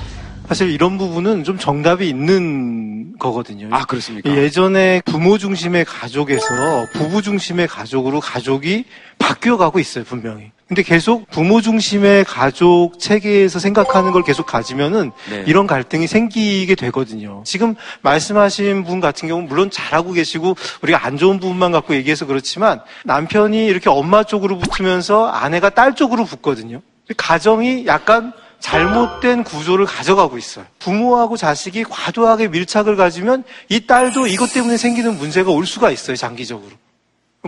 [0.47, 3.69] 사실 이런 부분은 좀 정답이 있는 거거든요.
[3.71, 4.29] 아, 그렇습니까?
[4.29, 8.85] 예전에 부모 중심의 가족에서 부부 중심의 가족으로 가족이
[9.19, 10.51] 바뀌어가고 있어요, 분명히.
[10.67, 15.43] 근데 계속 부모 중심의 가족 체계에서 생각하는 걸 계속 가지면은 네.
[15.45, 17.43] 이런 갈등이 생기게 되거든요.
[17.45, 22.81] 지금 말씀하신 분 같은 경우는 물론 잘하고 계시고 우리가 안 좋은 부분만 갖고 얘기해서 그렇지만
[23.05, 26.81] 남편이 이렇게 엄마 쪽으로 붙으면서 아내가 딸 쪽으로 붙거든요.
[27.17, 28.33] 가정이 약간
[28.63, 30.65] 잘못된 구조를 가져가고 있어요.
[30.79, 36.71] 부모하고 자식이 과도하게 밀착을 가지면 이 딸도 이것 때문에 생기는 문제가 올 수가 있어요, 장기적으로.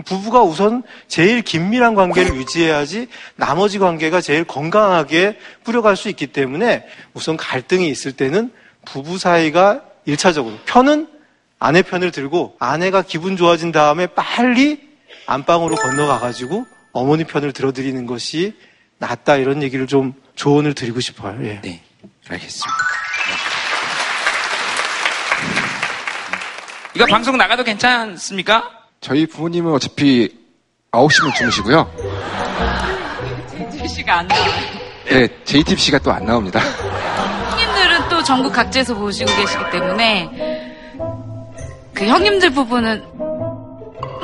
[0.04, 7.38] 부부가 우선 제일 긴밀한 관계를 유지해야지 나머지 관계가 제일 건강하게 뿌려갈 수 있기 때문에 우선
[7.38, 8.52] 갈등이 있을 때는
[8.84, 11.08] 부부 사이가 일차적으로 편은
[11.58, 14.86] 아내 편을 들고 아내가 기분 좋아진 다음에 빨리
[15.26, 18.54] 안방으로 건너가가지고 어머니 편을 들어드리는 것이
[18.98, 21.36] 낫다 이런 얘기를 좀 조언을 드리고 싶어요.
[21.44, 21.60] 예.
[21.62, 21.82] 네,
[22.28, 22.68] 알겠습니다.
[26.94, 28.70] 이거 방송 나가도 괜찮습니까?
[29.00, 30.34] 저희 부모님은 어차피
[30.92, 31.90] 9시면 주무시고요.
[33.50, 34.52] JTBC가 안 나와요.
[35.06, 36.60] 네, JTBC가 또 안 나옵니다.
[36.60, 40.74] 형님들은 또 전국 각지에서 보시고 계시기 때문에
[41.94, 43.04] 그 형님들 부분은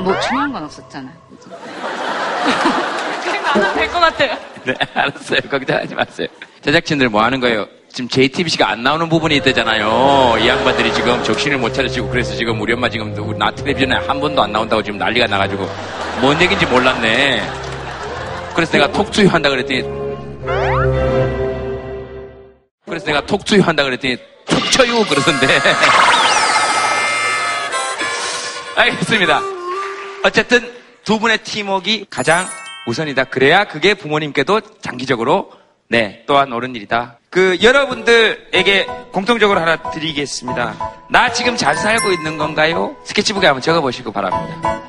[0.03, 1.13] 뭐 중요한 건 없었잖아요.
[3.23, 4.52] 그냥 나눠도 될것 같아요.
[4.65, 5.39] 네, 알았어요.
[5.49, 6.27] 걱정하지 마세요.
[6.61, 7.67] 제작진들 뭐 하는 거예요?
[7.89, 10.37] 지금 JTBC가 안 나오는 부분이 있대잖아요.
[10.39, 14.19] 이 양반들이 지금 정신을 못 차리시고 그래서 지금 우리 엄마 지금 우리 나 텔레비전에 한
[14.19, 15.69] 번도 안 나온다고 지금 난리가 나가지고
[16.21, 17.43] 뭔 얘기인지 몰랐네.
[18.55, 19.83] 그래서 내가 톡투유 한다 그랬더니
[22.85, 25.47] 그래서 내가 톡투유 한다 그랬더니 톡 쳐요 그러던데.
[28.75, 29.41] 알겠습니다.
[30.23, 32.47] 어쨌든 두 분의 팀워크가 가장
[32.85, 33.25] 우선이다.
[33.25, 35.51] 그래야 그게 부모님께도 장기적으로
[35.87, 37.19] 네 또한 옳은 일이다.
[37.29, 40.75] 그 여러분들에게 공통적으로 하나 드리겠습니다.
[41.09, 42.95] 나 지금 잘 살고 있는 건가요?
[43.05, 44.81] 스케치북에 한번 적어보시고 바랍니다.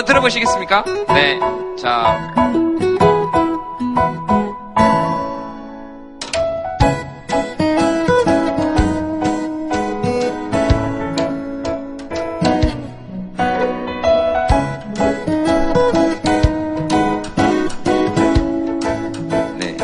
[0.00, 0.84] 한번 들어보시겠습니까?
[1.08, 1.38] 네.
[1.78, 2.16] 자.
[19.58, 19.76] 네.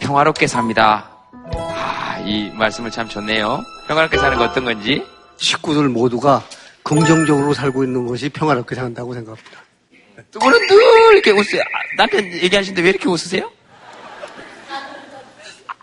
[0.00, 1.08] 평화롭게 삽니다.
[1.54, 3.60] 아, 이 말씀을 참 좋네요.
[3.86, 5.04] 평화롭게 사는 거 어떤 건지.
[5.36, 6.42] 식구들 모두가
[6.90, 9.60] 긍정적으로 살고 있는 것이 평화롭게 산다고 생각합니다.
[10.32, 11.62] 두 분은 늘 이렇게 웃으세요.
[11.62, 13.48] 아, 남편 얘기하시는데 왜 이렇게 웃으세요?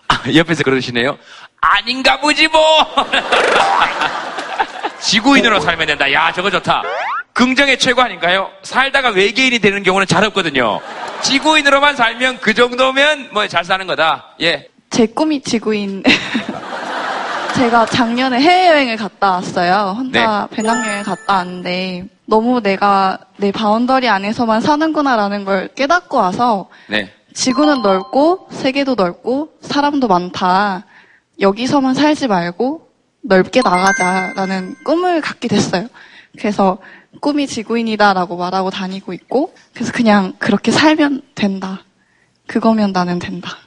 [0.09, 1.17] 아, 옆에서 그러시네요.
[1.61, 2.61] 아닌가 보지 뭐.
[4.99, 6.11] 지구인으로 살면 된다.
[6.11, 6.83] 야, 저거 좋다.
[7.31, 8.51] 긍정의 최고 아닌가요?
[8.63, 10.81] 살다가 외계인이 되는 경우는 잘 없거든요.
[11.21, 14.35] 지구인으로만 살면 그 정도면 뭐 잘 사는 거다.
[14.41, 14.67] 예.
[14.89, 16.03] 제 꿈이 지구인.
[17.57, 19.95] 제가 작년에 해외여행을 갔다 왔어요.
[19.97, 27.11] 혼자 배낭여행 갔다 왔는데 너무 내가 내 boundary 안에서만 사는구나라는 걸 깨닫고 와서 네.
[27.33, 30.85] 지구는 넓고 세계도 넓고 사람도 많다.
[31.41, 32.89] 여기서만 살지 말고
[33.21, 35.87] 넓게 나가자라는 꿈을 갖게 됐어요.
[36.37, 36.77] 그래서
[37.21, 41.83] 꿈이 지구인이다라고 말하고 다니고 있고 그래서 그냥 그렇게 살면 된다.
[42.45, 43.57] 그거면 나는 된다.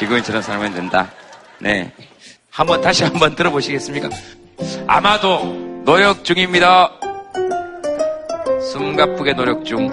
[0.00, 1.10] 지구인처럼 살면 된다.
[1.58, 1.92] 네.
[2.50, 4.08] 한번 다시 한번 들어보시겠습니까?
[4.86, 5.44] 아마도
[5.84, 6.90] 노력 중입니다.
[8.72, 9.88] 숨가쁘게 노력 중.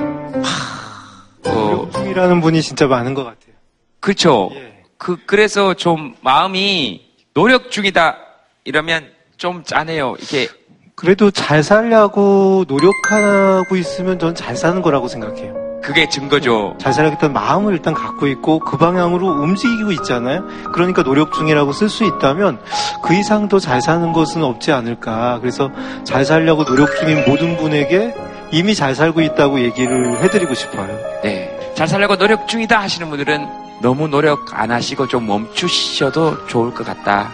[1.43, 3.53] 노력 중이라는 분이 진짜 많은 것 같아요.
[3.99, 4.49] 그렇죠.
[4.97, 8.17] 그 그래서 좀 마음이 노력 중이다
[8.63, 10.15] 이러면 좀 짠해요.
[10.21, 10.47] 이게
[10.95, 15.66] 그래도 잘 살려고 노력하고 있으면 전 잘 사는 거라고 생각해요.
[15.83, 16.75] 그게 증거죠.
[16.79, 20.43] 잘 살겠다는 마음을 일단 갖고 있고 그 방향으로 움직이고 있잖아요.
[20.73, 22.59] 그러니까 노력 중이라고 쓸 수 있다면
[23.03, 25.39] 그 이상 더 잘 사는 것은 없지 않을까.
[25.39, 25.69] 그래서
[26.03, 28.13] 잘 살려고 노력 중인 모든 분에게
[28.51, 30.87] 이미 잘 살고 있다고 얘기를 해드리고 싶어요.
[31.23, 31.57] 네.
[31.75, 33.47] 잘 살려고 노력 중이다 하시는 분들은
[33.81, 37.29] 너무 노력 안 하시고 좀 멈추셔도 좋을 것 같다.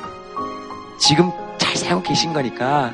[1.00, 2.92] 지금 잘 살고 계신 거니까.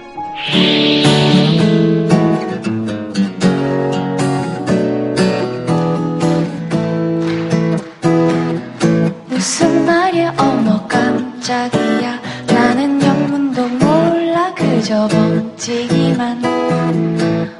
[15.59, 16.41] 멈지기만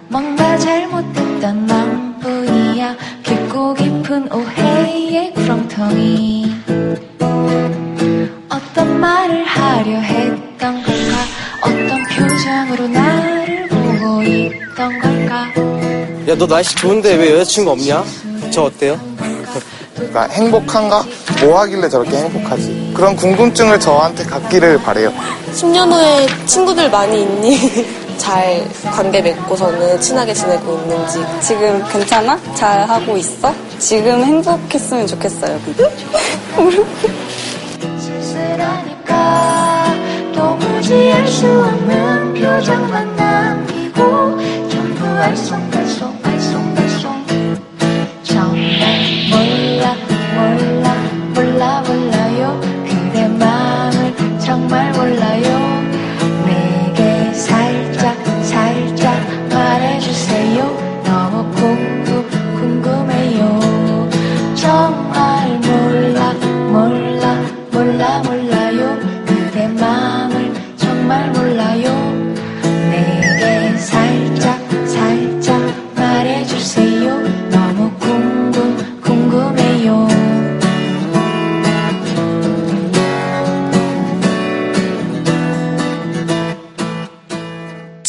[0.08, 6.56] 뭔가 잘못됐던 맘뿐이야 깊고 깊은 오해의 구렁텅이
[8.50, 11.26] 어떤 말을 하려 했던 걸까
[11.62, 15.48] 어떤 표정으로 나를 보고 있던 걸까
[16.30, 18.04] 야, 너 날씨 좋은데 왜 여자친구 없냐?
[18.50, 18.98] 저 어때요?
[20.00, 21.04] 그러니까 행복한가?
[21.42, 22.94] 뭐 하길래 저렇게 행복하지?
[22.96, 25.12] 그런 궁금증을 저한테 갖기를 바래요.
[25.54, 27.86] 10년 후에 친구들 많이 있니?
[28.18, 31.24] 잘 관계 맺고서는 친하게 지내고 있는지.
[31.42, 32.38] 지금 괜찮아?
[32.54, 33.54] 잘 하고 있어?
[33.78, 35.58] 지금 행복했으면 좋겠어요.
[38.00, 39.94] 쓸쓸하니까
[40.36, 44.02] 도무지 알 수 없는 표정만 남기고
[44.70, 46.69] 전부 알쏭달쏭 알쏭달쏭 정말
[49.30, 49.96] 몰라
[50.36, 50.96] 몰라
[51.34, 51.79] 몰라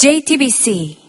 [0.01, 0.99] JTBC